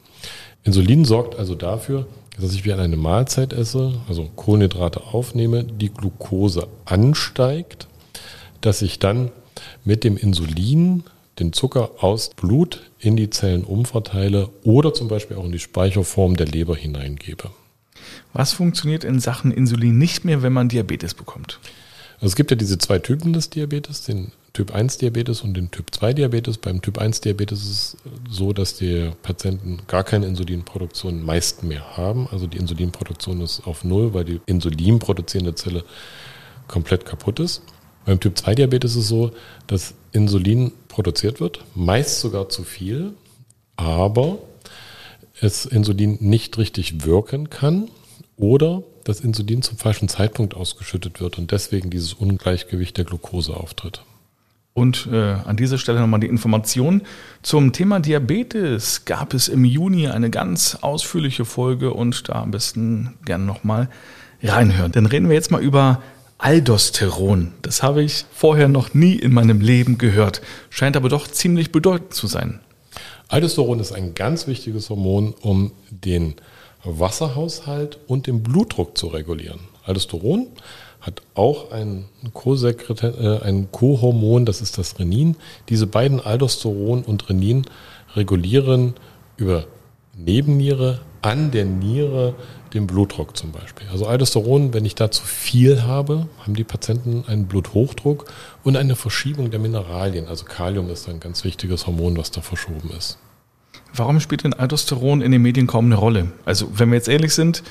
Insulin 0.64 1.04
sorgt 1.04 1.38
also 1.38 1.56
dafür, 1.56 2.08
dass 2.40 2.54
ich 2.54 2.66
während 2.66 2.84
eine 2.84 2.98
Mahlzeit 2.98 3.52
esse, 3.52 4.00
also 4.08 4.30
Kohlenhydrate 4.36 5.04
aufnehme, 5.08 5.66
die 5.66 5.90
Glucose 5.90 6.68
ansteigt, 6.86 7.88
dass 8.62 8.82
ich 8.82 9.00
dann 9.00 9.32
mit 9.88 10.04
dem 10.04 10.18
Insulin 10.18 11.04
den 11.40 11.54
Zucker 11.54 11.92
aus 12.04 12.32
Blut 12.32 12.92
in 13.00 13.16
die 13.16 13.30
Zellen 13.30 13.64
umverteile 13.64 14.50
oder 14.64 14.94
zum 14.94 15.08
Beispiel 15.08 15.38
auch 15.38 15.46
in 15.46 15.54
die 15.54 15.60
Speicherform 15.60 16.36
der 16.36 16.46
Leber 16.46 16.76
hineingebe. 16.76 17.52
Was 18.34 18.52
funktioniert 18.52 19.06
in 19.06 19.22
Sachen 19.22 19.52
Insulin 19.52 19.98
nicht 19.98 20.26
mehr, 20.26 20.42
wenn 20.44 20.52
man 20.52 20.68
Diabetes 20.68 21.14
bekommt? 21.14 21.60
Also 22.16 22.28
es 22.28 22.36
gibt 22.36 22.52
ja 22.52 22.58
diese 22.58 22.78
zwei 22.80 23.00
Typen 23.00 23.32
des 23.32 23.50
Diabetes, 23.50 24.04
den 24.04 24.34
Typ 24.52 24.74
1 24.74 24.98
Diabetes 24.98 25.42
und 25.42 25.54
den 25.54 25.72
Typ 25.72 25.94
2 25.94 26.14
Diabetes. 26.14 26.58
Beim 26.58 26.82
Typ 26.82 26.98
1 26.98 27.22
Diabetes 27.22 27.62
ist 27.62 27.70
es 27.70 27.98
so, 28.30 28.52
dass 28.52 28.76
die 28.76 29.12
Patienten 29.22 29.80
gar 29.88 30.04
keine 30.04 30.26
Insulinproduktion 30.26 31.24
meist 31.24 31.64
mehr 31.64 31.96
haben. 31.96 32.28
Also 32.32 32.48
die 32.48 32.58
Insulinproduktion 32.58 33.40
ist 33.40 33.66
auf 33.66 33.84
Null, 33.84 34.14
weil 34.14 34.26
die 34.26 34.42
insulinproduzierende 34.48 35.56
Zelle 35.56 35.84
komplett 36.68 37.06
kaputt 37.06 37.40
ist. 37.40 37.62
Beim 38.08 38.22
Typ 38.22 38.38
2 38.38 38.56
Diabetes 38.56 38.92
ist 38.92 39.02
es 39.02 39.08
so, 39.10 39.32
dass 39.68 39.94
Insulin 40.14 40.72
produziert 40.88 41.42
wird, 41.42 41.66
meist 41.76 42.22
sogar 42.22 42.48
zu 42.48 42.64
viel, 42.64 43.12
aber 43.76 44.38
es 45.42 45.66
Insulin 45.66 46.18
nicht 46.22 46.58
richtig 46.58 47.06
wirken 47.06 47.50
kann 47.50 47.90
oder 48.38 48.84
das 49.04 49.20
Insulin 49.20 49.62
zum 49.62 49.78
falschen 49.78 50.08
Zeitpunkt 50.08 50.56
ausgeschüttet 50.56 51.20
wird 51.20 51.38
und 51.38 51.52
deswegen 51.52 51.90
dieses 51.90 52.14
Ungleichgewicht 52.14 52.96
der 52.96 53.04
Glucose 53.04 53.54
auftritt. 53.54 54.04
Und 54.74 55.10
äh, 55.12 55.34
an 55.34 55.58
dieser 55.58 55.78
Stelle 55.78 56.00
nochmal 56.00 56.22
die 56.22 56.28
Information 56.28 57.02
zum 57.42 57.74
Thema 57.74 58.00
Diabetes. 58.00 59.04
Gab 59.04 59.34
es 59.34 59.50
im 59.50 59.66
Juni 59.66 60.08
eine 60.08 60.30
ganz 60.30 60.78
ausführliche 60.80 61.44
Folge 61.44 61.94
und 61.94 62.30
da 62.30 62.44
am 62.44 62.52
besten 62.52 63.16
gerne 63.26 63.44
nochmal 63.44 63.90
reinhören. 64.42 64.94
Dann 64.94 65.08
reden 65.08 65.28
wir 65.28 65.36
jetzt 65.36 65.52
mal 65.52 65.62
über 65.62 66.02
Aldosteron. 66.40 67.54
Das 67.64 67.82
habe 67.82 68.04
ich 68.04 68.26
vorher 68.32 68.68
noch 68.68 68.94
nie 68.94 69.16
in 69.16 69.34
meinem 69.34 69.60
Leben 69.60 69.98
gehört. 69.98 70.42
Scheint 70.70 70.96
aber 70.96 71.10
doch 71.10 71.28
ziemlich 71.28 71.72
bedeutend 71.72 72.14
zu 72.14 72.28
sein. 72.28 72.60
Aldosteron 73.28 73.80
ist 73.80 73.92
ein 73.92 74.14
ganz 74.14 74.48
wichtiges 74.48 74.90
Hormon, 74.90 75.34
um 75.42 75.72
den 75.90 76.36
Wasserhaushalt 76.84 78.00
und 78.08 78.28
den 78.28 78.44
Blutdruck 78.44 78.98
zu 78.98 79.08
regulieren. 79.08 79.62
Aldosteron 79.84 80.48
hat 81.02 81.22
auch 81.34 81.72
ein 81.72 82.06
Co-Hormon, 82.34 83.42
ein 83.44 83.72
Co 83.72 84.40
das 84.46 84.62
ist 84.62 84.78
das 84.78 85.00
Renin. 85.00 85.38
Diese 85.70 85.88
beiden 85.88 86.20
Aldosteron 86.20 87.04
und 87.04 87.30
Renin 87.30 87.66
regulieren 88.16 88.94
über 89.38 89.66
Nebenniere 90.16 91.02
an 91.28 91.52
der 91.52 91.66
Niere 91.66 92.34
den 92.74 92.88
Blutdruck 92.88 93.36
zum 93.36 93.52
Beispiel. 93.52 93.88
Also 93.92 94.06
Aldosteron, 94.08 94.74
wenn 94.74 94.86
ich 94.86 94.96
da 94.96 95.12
zu 95.12 95.24
viel 95.24 95.84
habe, 95.84 96.28
haben 96.40 96.56
die 96.56 96.64
Patienten 96.64 97.24
einen 97.28 97.48
Bluthochdruck 97.48 98.26
und 98.64 98.78
eine 98.78 98.96
Verschiebung 98.96 99.52
der 99.52 99.60
Mineralien. 99.60 100.28
Also 100.28 100.46
Kalium 100.46 100.90
ist 100.90 101.08
ein 101.10 101.20
ganz 101.20 101.44
wichtiges 101.44 101.86
Hormon, 101.86 102.18
was 102.18 102.32
da 102.32 102.42
verschoben 102.42 102.92
ist. 102.98 103.18
Warum 103.94 104.20
spielt 104.20 104.44
denn 104.44 104.54
Aldosteron 104.54 105.22
in 105.22 105.32
den 105.32 105.42
Medien 105.42 105.68
kaum 105.68 105.86
eine 105.86 105.96
Rolle? 105.96 106.32
Also 106.46 106.70
wenn 106.74 106.90
wir 106.90 106.96
jetzt 106.96 107.10
ehrlich 107.10 107.34
sind, 107.34 107.64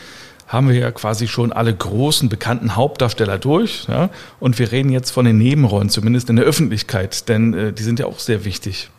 haben 0.46 0.68
wir 0.68 0.76
ja 0.76 0.90
quasi 0.92 1.26
schon 1.26 1.52
alle 1.52 1.74
großen 1.74 2.28
bekannten 2.28 2.76
Hauptdarsteller 2.76 3.38
durch. 3.38 3.86
Ja? 3.88 4.10
Und 4.38 4.58
wir 4.58 4.70
reden 4.70 4.90
jetzt 4.90 5.10
von 5.10 5.24
den 5.24 5.38
Nebenrollen, 5.38 5.88
zumindest 5.88 6.30
in 6.30 6.36
der 6.36 6.44
Öffentlichkeit, 6.44 7.28
denn 7.28 7.54
äh, 7.54 7.72
die 7.72 7.82
sind 7.82 7.98
ja 7.98 8.06
auch 8.06 8.18
sehr 8.18 8.44
wichtig. 8.44 8.90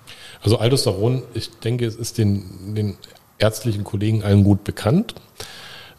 Also 0.44 0.60
Aldosteron, 0.60 1.24
ich 1.34 1.50
denke, 1.60 1.86
es 1.86 1.96
ist 1.96 2.18
den, 2.18 2.76
den 2.76 2.98
ärztlichen 3.40 3.84
Kollegen 3.84 4.24
allen 4.24 4.44
gut 4.44 4.64
bekannt. 4.64 5.16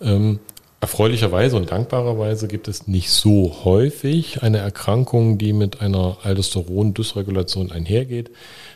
Ähm, 0.01 0.39
erfreulicherweise 0.81 1.57
und 1.57 1.71
dankbarerweise 1.71 2.49
gibt 2.49 2.69
es 2.69 2.87
nicht 2.87 3.11
so 3.11 3.65
häufig 3.65 4.43
eine 4.43 4.59
Erkrankung, 4.59 5.39
die 5.39 5.53
mit 5.53 5.81
einer 5.81 6.19
Aldosteron-Dysregulation 6.23 7.73
einhergeht. 7.73 8.31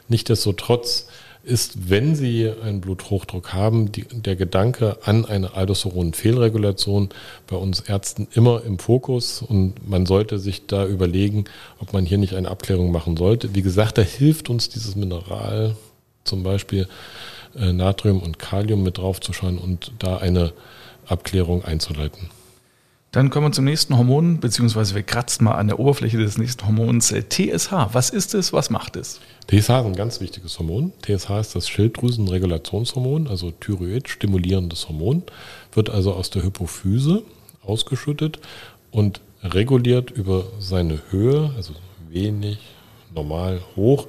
Nichtsdestotrotz 0.09 1.07
ist, 1.45 1.91
wenn 1.91 2.15
Sie 2.15 2.51
einen 2.63 2.81
Bluthochdruck 2.81 3.53
haben, 3.53 3.91
die, 3.91 4.05
der 4.05 4.37
Gedanke 4.37 4.99
an 5.03 5.25
eine 5.25 5.55
Aldosteron-Fehlregulation 5.55 7.09
bei 7.49 7.57
uns 7.57 7.81
Ärzten 7.81 8.29
immer 8.33 8.63
im 8.65 8.79
Fokus 8.79 9.43
und 9.43 9.89
man 9.89 10.07
sollte 10.07 10.39
sich 10.39 10.67
da 10.67 10.87
überlegen, 10.87 11.45
ob 11.81 11.93
man 11.93 12.07
hier 12.07 12.19
nicht 12.19 12.35
eine 12.35 12.49
Abklärung 12.49 12.93
machen 12.93 13.17
sollte. 13.17 13.55
Wie 13.55 13.63
gesagt, 13.63 13.99
da 13.99 14.03
hilft 14.03 14.51
uns 14.51 14.69
dieses 14.69 14.95
Mineral, 14.95 15.77
zum 16.25 16.45
Beispiel 16.45 16.87
Natrium 17.55 18.21
und 18.21 18.39
Kalium 18.39 18.83
mit 18.83 18.99
draufzuschauen 18.99 19.59
und 19.59 19.93
da 19.99 20.19
eine 20.19 20.53
Abklärung 21.07 21.65
einzuleiten. 21.65 22.31
Dann 23.13 23.29
kommen 23.29 23.49
wir 23.49 23.53
zum 23.53 23.67
nächsten 23.67 23.99
Hormon, 23.99 24.41
beziehungsweise 24.41 24.95
wir 24.95 25.03
kratzen 25.03 25.45
mal 25.45 25.57
an 25.57 25.67
der 25.67 25.79
Oberfläche 25.79 26.17
des 26.17 26.39
nächsten 26.39 26.67
Hormons 26.67 27.13
äh, 27.13 27.23
TSH. 27.23 27.71
Was 27.93 28.09
ist 28.09 28.33
es? 28.33 28.55
Was 28.55 28.71
macht 28.71 28.97
es? 28.97 29.21
TSH 29.49 29.55
ist 29.55 29.71
ein 29.71 29.95
ganz 29.95 30.23
wichtiges 30.23 30.59
Hormon. 30.59 30.93
TSH 31.03 31.31
ist 31.41 31.55
das 31.55 31.69
Schilddrüsenregulationshormon, 31.69 33.29
also 33.29 33.51
Thyroid 33.51 34.09
stimulierendes 34.09 34.89
Hormon, 34.89 35.25
wird 35.75 35.91
also 35.91 36.15
aus 36.15 36.31
der 36.31 36.43
Hypophyse 36.43 37.23
ausgeschüttet 37.63 38.39
und 38.91 39.21
reguliert 39.43 40.11
über 40.11 40.45
seine 40.59 41.01
Höhe, 41.11 41.53
also 41.55 41.75
wenig, 42.09 42.61
normal, 43.15 43.61
hoch, 43.77 44.09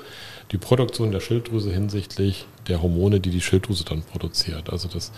die 0.54 0.58
Produktion 0.58 1.12
der 1.12 1.20
Schilddrüse 1.20 1.74
hinsichtlich 1.74 2.46
der 2.68 2.82
Hormone, 2.82 3.20
die 3.20 3.30
die 3.30 3.42
Schilddrüse 3.42 3.84
dann 3.86 4.04
produziert. 4.04 4.70
Also 4.70 4.88
das 4.88 5.12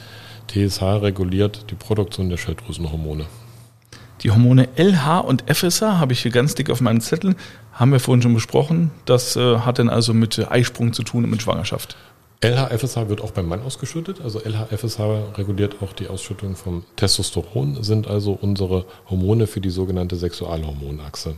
TSH 0.48 0.82
reguliert 0.82 1.66
die 1.70 1.76
Produktion 1.76 2.30
der 2.30 2.38
Schilddrüsenhormone. 2.38 3.26
Die 4.22 4.32
Hormone 4.32 4.70
LH 4.76 5.20
und 5.20 5.44
FSH 5.48 5.82
habe 5.82 6.14
ich 6.14 6.22
hier 6.22 6.32
ganz 6.32 6.56
dick 6.56 6.70
auf 6.70 6.82
meinem 6.82 7.02
Zettel. 7.02 7.36
Haben 7.74 7.92
wir 7.92 8.00
vorhin 8.00 8.22
schon 8.22 8.34
besprochen. 8.34 8.92
Das 9.06 9.36
äh, 9.36 9.60
hat 9.60 9.80
dann 9.80 9.90
also 9.90 10.14
mit 10.14 10.52
Eisprung 10.52 10.94
zu 10.94 11.04
tun 11.04 11.26
und 11.26 11.30
mit 11.30 11.42
Schwangerschaft. 11.42 11.98
LH, 12.42 12.78
FSH 12.78 13.10
wird 13.10 13.22
auch 13.22 13.32
beim 13.32 13.48
Mann 13.48 13.62
ausgeschüttet. 13.62 14.22
Also 14.22 14.40
LH, 14.40 14.68
FSH 14.76 15.00
reguliert 15.38 15.78
auch 15.82 15.94
die 15.94 16.08
Ausschüttung 16.08 16.56
vom 16.56 16.84
Testosteron, 16.96 17.84
sind 17.84 18.08
also 18.08 18.38
unsere 18.40 18.86
Hormone 19.10 19.48
für 19.48 19.62
die 19.62 19.70
sogenannte 19.70 20.16
Sexualhormonachse. 20.16 21.38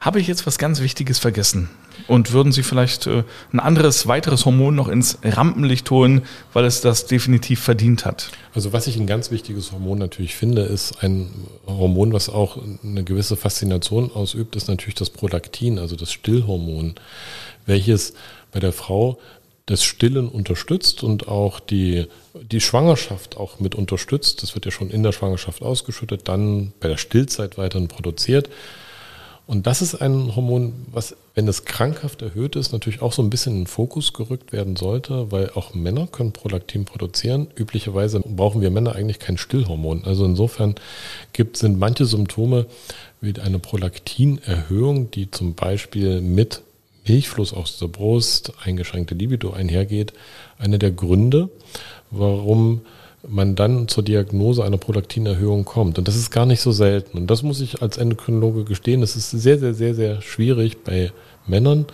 Habe 0.00 0.20
ich 0.20 0.28
jetzt 0.28 0.46
was 0.46 0.58
ganz 0.58 0.80
Wichtiges 0.80 1.18
vergessen? 1.18 1.68
Und 2.06 2.32
würden 2.32 2.52
Sie 2.52 2.62
vielleicht 2.62 3.08
äh, 3.08 3.24
ein 3.52 3.58
anderes, 3.58 4.06
weiteres 4.06 4.44
Hormon 4.44 4.76
noch 4.76 4.86
ins 4.86 5.18
Rampenlicht 5.24 5.90
holen, 5.90 6.22
weil 6.52 6.64
es 6.64 6.80
das 6.80 7.06
definitiv 7.06 7.60
verdient 7.60 8.04
hat? 8.04 8.30
Also 8.54 8.72
was 8.72 8.86
ich 8.86 8.96
ein 8.96 9.08
ganz 9.08 9.32
wichtiges 9.32 9.72
Hormon 9.72 9.98
natürlich 9.98 10.36
finde, 10.36 10.62
ist 10.62 11.02
ein 11.02 11.30
Hormon, 11.66 12.12
was 12.12 12.28
auch 12.28 12.58
eine 12.84 13.02
gewisse 13.02 13.36
Faszination 13.36 14.12
ausübt, 14.12 14.54
ist 14.54 14.68
natürlich 14.68 14.94
das 14.94 15.10
Prolaktin, 15.10 15.80
also 15.80 15.96
das 15.96 16.12
Stillhormon, 16.12 16.94
welches 17.66 18.14
bei 18.52 18.60
der 18.60 18.72
Frau 18.72 19.18
das 19.66 19.82
Stillen 19.82 20.28
unterstützt 20.28 21.02
und 21.02 21.26
auch 21.26 21.58
die, 21.58 22.06
die 22.40 22.60
Schwangerschaft 22.60 23.36
auch 23.36 23.58
mit 23.58 23.74
unterstützt. 23.74 24.44
Das 24.44 24.54
wird 24.54 24.64
ja 24.64 24.70
schon 24.70 24.90
in 24.90 25.02
der 25.02 25.12
Schwangerschaft 25.12 25.60
ausgeschüttet, 25.60 26.28
dann 26.28 26.72
bei 26.78 26.88
der 26.88 26.96
Stillzeit 26.96 27.58
weiterhin 27.58 27.88
produziert. 27.88 28.48
Und 29.48 29.66
das 29.66 29.80
ist 29.80 29.94
ein 29.94 30.36
Hormon, 30.36 30.74
was, 30.92 31.16
wenn 31.34 31.48
es 31.48 31.64
krankhaft 31.64 32.20
erhöht 32.20 32.54
ist, 32.54 32.70
natürlich 32.72 33.00
auch 33.00 33.14
so 33.14 33.22
ein 33.22 33.30
bisschen 33.30 33.54
in 33.54 33.60
den 33.62 33.66
Fokus 33.66 34.12
gerückt 34.12 34.52
werden 34.52 34.76
sollte, 34.76 35.32
weil 35.32 35.48
auch 35.54 35.72
Männer 35.72 36.06
können 36.06 36.34
Prolaktin 36.34 36.84
produzieren. 36.84 37.48
Üblicherweise 37.56 38.20
brauchen 38.20 38.60
wir 38.60 38.70
Männer 38.70 38.94
eigentlich 38.94 39.18
kein 39.18 39.38
Stillhormon. 39.38 40.04
Also 40.04 40.26
insofern 40.26 40.74
gibt, 41.32 41.56
sind 41.56 41.78
manche 41.78 42.04
Symptome 42.04 42.66
wie 43.22 43.40
eine 43.40 43.58
Prolaktinerhöhung, 43.58 45.10
die 45.12 45.30
zum 45.30 45.54
Beispiel 45.54 46.20
mit 46.20 46.60
Milchfluss 47.06 47.54
aus 47.54 47.78
der 47.78 47.86
Brust, 47.86 48.52
eingeschränkte 48.62 49.14
Libido 49.14 49.52
einhergeht, 49.52 50.12
eine 50.58 50.78
der 50.78 50.90
Gründe, 50.90 51.48
warum 52.10 52.82
man 53.26 53.54
dann 53.54 53.88
zur 53.88 54.04
Diagnose 54.04 54.64
einer 54.64 54.76
Prolaktinerhöhung 54.76 55.64
kommt. 55.64 55.98
Und 55.98 56.06
das 56.08 56.16
ist 56.16 56.30
gar 56.30 56.46
nicht 56.46 56.60
so 56.60 56.72
selten. 56.72 57.18
Und 57.18 57.26
das 57.28 57.42
muss 57.42 57.60
ich 57.60 57.82
als 57.82 57.96
Endokrinologe 57.96 58.64
gestehen. 58.64 59.02
Es 59.02 59.16
ist 59.16 59.30
sehr, 59.30 59.58
sehr, 59.58 59.74
sehr, 59.74 59.94
sehr 59.94 60.22
schwierig 60.22 60.84
bei 60.84 61.12
Männern 61.46 61.86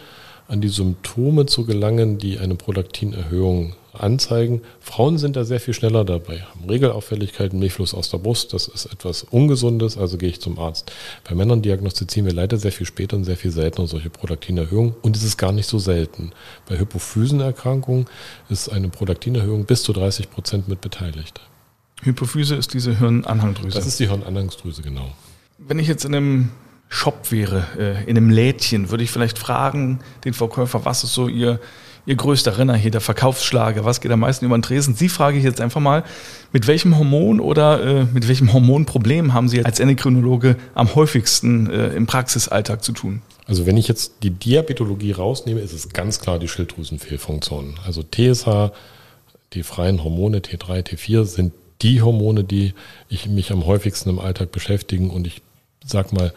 an 0.48 0.60
die 0.60 0.68
Symptome 0.68 1.46
zu 1.46 1.64
gelangen, 1.64 2.18
die 2.18 2.38
eine 2.38 2.54
Prolaktinerhöhung 2.54 3.74
anzeigen. 3.94 4.62
Frauen 4.80 5.18
sind 5.18 5.37
da 5.37 5.44
sehr 5.44 5.61
viel 5.61 5.74
schneller 5.74 6.04
dabei, 6.04 6.40
haben 6.40 6.68
Regelauffälligkeiten, 6.68 7.59
Milchfluss 7.59 7.94
aus 7.94 8.11
der 8.11 8.18
Brust, 8.18 8.52
das 8.52 8.68
ist 8.68 8.87
etwas 8.87 9.22
Ungesundes, 9.24 9.96
also 9.96 10.18
gehe 10.18 10.28
ich 10.28 10.40
zum 10.40 10.59
Arzt. 10.59 10.92
Bei 11.28 11.35
Männern 11.35 11.62
diagnostizieren 11.62 12.26
wir 12.26 12.35
leider 12.35 12.57
sehr 12.57 12.72
viel 12.72 12.87
später 12.87 13.16
und 13.16 13.24
sehr 13.24 13.37
viel 13.37 13.50
seltener 13.50 13.87
solche 13.87 14.11
Prolaktinerhöhungen 14.11 14.94
und 15.02 15.16
es 15.16 15.22
ist 15.22 15.37
gar 15.37 15.52
nicht 15.52 15.68
so 15.68 15.78
selten. 15.78 16.33
Bei 16.68 16.78
Hypophysenerkrankungen 16.78 18.07
ist 18.48 18.68
eine 18.68 18.88
Prolaktinerhöhung 18.88 19.64
bis 19.64 19.83
zu 19.83 19.92
30 19.92 20.30
Prozent 20.30 20.68
mit 20.68 20.80
beteiligt. 20.80 21.40
Hypophyse 22.02 22.54
ist 22.54 22.74
diese 22.74 22.98
Hirnanhangdrüse. 22.98 23.76
Das 23.76 23.87
ist 23.87 23.98
die 24.00 24.09
Hirnanhangsdrüse, 24.09 24.83
genau. 24.83 25.12
Wenn 25.59 25.78
ich 25.78 25.88
jetzt 25.88 26.04
in 26.04 26.14
einem 26.14 26.50
Shop 26.88 27.30
wäre, 27.33 27.66
äh, 27.78 28.04
in 28.04 28.16
einem 28.16 28.30
Lädchen, 28.30 28.90
würde 28.90 29.04
ich 29.04 29.11
vielleicht 29.11 29.38
fragen, 29.38 30.00
den 30.24 30.35
Verkäufer, 30.35 30.85
was 30.85 31.04
ist 31.04 31.14
so 31.14 31.28
Ihr 31.28 31.61
Ihr 32.06 32.16
größter 32.16 32.58
Renner 32.58 32.76
hier, 32.76 32.90
der 32.90 33.00
Verkaufsschlager? 33.00 33.84
Was 33.84 34.00
geht 34.00 34.12
am 34.12 34.20
meisten 34.20 34.44
über 34.44 34.58
den 34.58 34.62
Tresen? 34.62 34.94
Sie 34.94 35.08
frage 35.08 35.38
ich 35.38 35.44
jetzt 35.44 35.60
einfach 35.60 35.80
mal, 35.80 36.04
mit 36.52 36.66
welchem 36.66 36.98
Hormon 36.98 37.40
oder 37.40 37.82
äh, 37.82 38.04
mit 38.12 38.28
welchem 38.28 38.52
Hormonproblem 38.52 39.32
haben 39.32 39.48
Sie 39.48 39.64
als 39.64 39.80
Endokrinologe 39.80 40.56
am 40.74 40.94
häufigsten 40.94 41.70
äh, 41.70 41.88
im 41.94 42.06
Praxisalltag 42.06 42.84
zu 42.84 42.92
tun? 42.92 43.22
Also 43.46 43.64
wenn 43.64 43.78
ich 43.78 43.88
jetzt 43.88 44.22
die 44.22 44.30
Diabetologie 44.30 45.12
rausnehme, 45.12 45.60
ist 45.60 45.72
es 45.72 45.90
ganz 45.90 46.20
klar 46.20 46.38
die 46.38 46.48
Schilddrüsenfehlfunktion. 46.48 47.80
Also 47.86 48.02
TSH, 48.02 48.72
die 49.54 49.62
freien 49.62 50.04
Hormone 50.04 50.38
T3, 50.38 50.86
T4 50.86 51.24
sind 51.24 51.54
die 51.80 52.02
Hormone, 52.02 52.44
die 52.44 52.74
ich 53.09 53.28
mich 53.28 53.50
am 53.50 53.64
häufigsten 53.64 54.11
im 54.11 54.18
Alltag 54.18 54.52
beschäftigen 54.52 55.11
und 55.11 55.26
ich 55.26 55.40
sag 55.84 56.12
mal, 56.12 56.32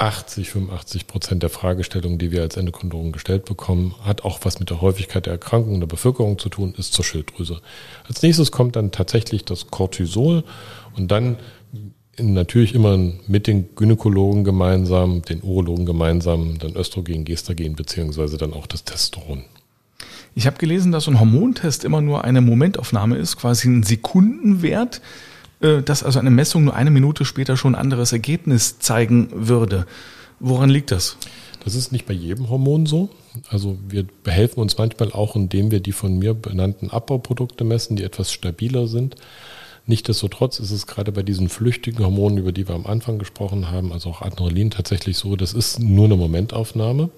80, 0.00 0.50
85 0.50 1.06
Prozent 1.06 1.42
der 1.42 1.50
Fragestellungen, 1.50 2.18
die 2.18 2.32
wir 2.32 2.40
als 2.40 2.56
Endokrinologen 2.56 3.12
gestellt 3.12 3.44
bekommen, 3.44 3.94
hat 4.02 4.24
auch 4.24 4.40
was 4.42 4.58
mit 4.58 4.70
der 4.70 4.80
Häufigkeit 4.80 5.26
der 5.26 5.34
Erkrankungen 5.34 5.80
der 5.80 5.86
Bevölkerung 5.86 6.38
zu 6.38 6.48
tun, 6.48 6.74
ist 6.76 6.94
zur 6.94 7.04
Schilddrüse. 7.04 7.60
Als 8.08 8.22
nächstes 8.22 8.50
kommt 8.50 8.76
dann 8.76 8.92
tatsächlich 8.92 9.44
das 9.44 9.66
Cortisol 9.66 10.44
und 10.96 11.10
dann 11.10 11.36
natürlich 12.18 12.74
immer 12.74 12.98
mit 13.26 13.46
den 13.46 13.74
Gynäkologen 13.74 14.44
gemeinsam, 14.44 15.22
den 15.22 15.42
Urologen 15.42 15.86
gemeinsam, 15.86 16.58
dann 16.58 16.76
Östrogen, 16.76 17.24
Gestagen 17.24 17.74
beziehungsweise 17.74 18.38
dann 18.38 18.54
auch 18.54 18.66
das 18.66 18.84
Testosteron. 18.84 19.44
Ich 20.34 20.46
habe 20.46 20.58
gelesen, 20.58 20.92
dass 20.92 21.08
ein 21.08 21.20
Hormontest 21.20 21.84
immer 21.84 22.00
nur 22.00 22.24
eine 22.24 22.40
Momentaufnahme 22.40 23.16
ist, 23.16 23.36
quasi 23.36 23.68
ein 23.68 23.82
Sekundenwert, 23.82 25.02
dass 25.60 26.02
also 26.02 26.18
eine 26.18 26.30
Messung 26.30 26.64
nur 26.64 26.74
eine 26.74 26.90
Minute 26.90 27.24
später 27.24 27.56
schon 27.56 27.74
ein 27.74 27.80
anderes 27.80 28.12
Ergebnis 28.12 28.78
zeigen 28.78 29.28
würde. 29.32 29.86
Woran 30.38 30.70
liegt 30.70 30.90
das? 30.90 31.16
Das 31.64 31.74
ist 31.74 31.92
nicht 31.92 32.06
bei 32.06 32.14
jedem 32.14 32.48
Hormon 32.48 32.86
so. 32.86 33.10
Also 33.48 33.78
wir 33.86 34.06
behelfen 34.24 34.60
uns 34.60 34.78
manchmal 34.78 35.12
auch, 35.12 35.36
indem 35.36 35.70
wir 35.70 35.80
die 35.80 35.92
von 35.92 36.18
mir 36.18 36.34
benannten 36.34 36.90
Abbauprodukte 36.90 37.64
messen, 37.64 37.96
die 37.96 38.02
etwas 38.02 38.32
stabiler 38.32 38.86
sind. 38.86 39.16
Nichtsdestotrotz 39.86 40.58
ist 40.60 40.70
es 40.70 40.86
gerade 40.86 41.12
bei 41.12 41.22
diesen 41.22 41.48
flüchtigen 41.48 42.04
Hormonen, 42.04 42.38
über 42.38 42.52
die 42.52 42.68
wir 42.68 42.74
am 42.74 42.86
Anfang 42.86 43.18
gesprochen 43.18 43.70
haben, 43.70 43.92
also 43.92 44.10
auch 44.10 44.22
Adrenalin 44.22 44.70
tatsächlich 44.70 45.18
so, 45.18 45.36
das 45.36 45.52
ist 45.52 45.80
nur 45.80 46.04
eine 46.06 46.16
Momentaufnahme. 46.16 47.10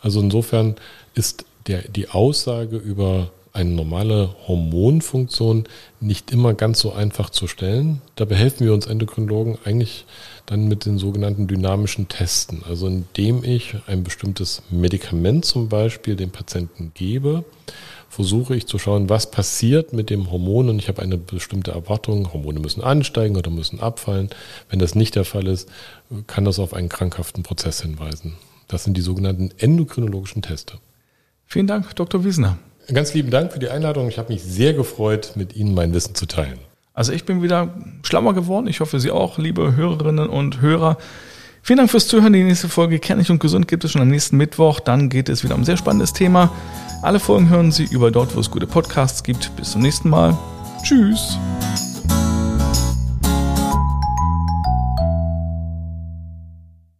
Also 0.00 0.20
insofern 0.20 0.76
ist 1.14 1.44
der, 1.66 1.82
die 1.88 2.08
Aussage 2.08 2.76
über 2.76 3.32
eine 3.56 3.70
normale 3.70 4.34
Hormonfunktion 4.46 5.64
nicht 6.00 6.30
immer 6.30 6.54
ganz 6.54 6.80
so 6.80 6.92
einfach 6.92 7.30
zu 7.30 7.48
stellen. 7.48 8.02
Da 8.14 8.24
behelfen 8.24 8.66
wir 8.66 8.74
uns 8.74 8.86
Endokrinologen 8.86 9.58
eigentlich 9.64 10.04
dann 10.44 10.68
mit 10.68 10.84
den 10.84 10.98
sogenannten 10.98 11.46
dynamischen 11.46 12.08
Testen. 12.08 12.62
Also 12.68 12.86
indem 12.86 13.42
ich 13.42 13.74
ein 13.86 14.04
bestimmtes 14.04 14.62
Medikament 14.70 15.44
zum 15.44 15.68
Beispiel 15.68 16.16
dem 16.16 16.30
Patienten 16.30 16.92
gebe, 16.94 17.44
versuche 18.08 18.54
ich 18.54 18.66
zu 18.66 18.78
schauen, 18.78 19.08
was 19.08 19.30
passiert 19.30 19.92
mit 19.92 20.10
dem 20.10 20.30
Hormon 20.30 20.68
und 20.68 20.78
ich 20.78 20.88
habe 20.88 21.02
eine 21.02 21.16
bestimmte 21.16 21.72
Erwartung, 21.72 22.32
Hormone 22.32 22.60
müssen 22.60 22.82
ansteigen 22.82 23.36
oder 23.36 23.50
müssen 23.50 23.80
abfallen. 23.80 24.30
Wenn 24.68 24.78
das 24.78 24.94
nicht 24.94 25.14
der 25.16 25.24
Fall 25.24 25.46
ist, 25.46 25.68
kann 26.26 26.44
das 26.44 26.58
auf 26.58 26.74
einen 26.74 26.88
krankhaften 26.88 27.42
Prozess 27.42 27.80
hinweisen. 27.80 28.34
Das 28.68 28.84
sind 28.84 28.96
die 28.96 29.02
sogenannten 29.02 29.50
endokrinologischen 29.58 30.42
Teste. 30.42 30.78
Vielen 31.46 31.66
Dank, 31.66 31.94
Dr. 31.96 32.24
Wiesner. 32.24 32.58
Ganz 32.92 33.14
lieben 33.14 33.30
Dank 33.30 33.52
für 33.52 33.58
die 33.58 33.68
Einladung. 33.68 34.08
Ich 34.08 34.18
habe 34.18 34.32
mich 34.32 34.42
sehr 34.42 34.72
gefreut, 34.72 35.32
mit 35.34 35.56
Ihnen 35.56 35.74
mein 35.74 35.92
Wissen 35.92 36.14
zu 36.14 36.26
teilen. 36.26 36.58
Also 36.94 37.12
ich 37.12 37.24
bin 37.24 37.42
wieder 37.42 37.74
schlauer 38.02 38.34
geworden. 38.34 38.68
Ich 38.68 38.80
hoffe, 38.80 39.00
Sie 39.00 39.10
auch, 39.10 39.38
liebe 39.38 39.76
Hörerinnen 39.76 40.28
und 40.28 40.60
Hörer. 40.60 40.96
Vielen 41.62 41.78
Dank 41.78 41.90
fürs 41.90 42.06
Zuhören. 42.06 42.32
Die 42.32 42.44
nächste 42.44 42.68
Folge 42.68 43.00
Kernig 43.00 43.28
und 43.30 43.40
Gesund 43.40 43.66
gibt 43.66 43.84
es 43.84 43.90
schon 43.90 44.02
am 44.02 44.08
nächsten 44.08 44.36
Mittwoch. 44.36 44.78
Dann 44.78 45.08
geht 45.08 45.28
es 45.28 45.42
wieder 45.42 45.56
um 45.56 45.62
ein 45.62 45.64
sehr 45.64 45.76
spannendes 45.76 46.12
Thema. 46.12 46.52
Alle 47.02 47.18
Folgen 47.18 47.48
hören 47.48 47.72
Sie 47.72 47.84
über 47.84 48.10
dort, 48.10 48.36
wo 48.36 48.40
es 48.40 48.50
gute 48.50 48.66
Podcasts 48.66 49.22
gibt. 49.24 49.54
Bis 49.56 49.72
zum 49.72 49.82
nächsten 49.82 50.08
Mal. 50.08 50.38
Tschüss. 50.84 51.36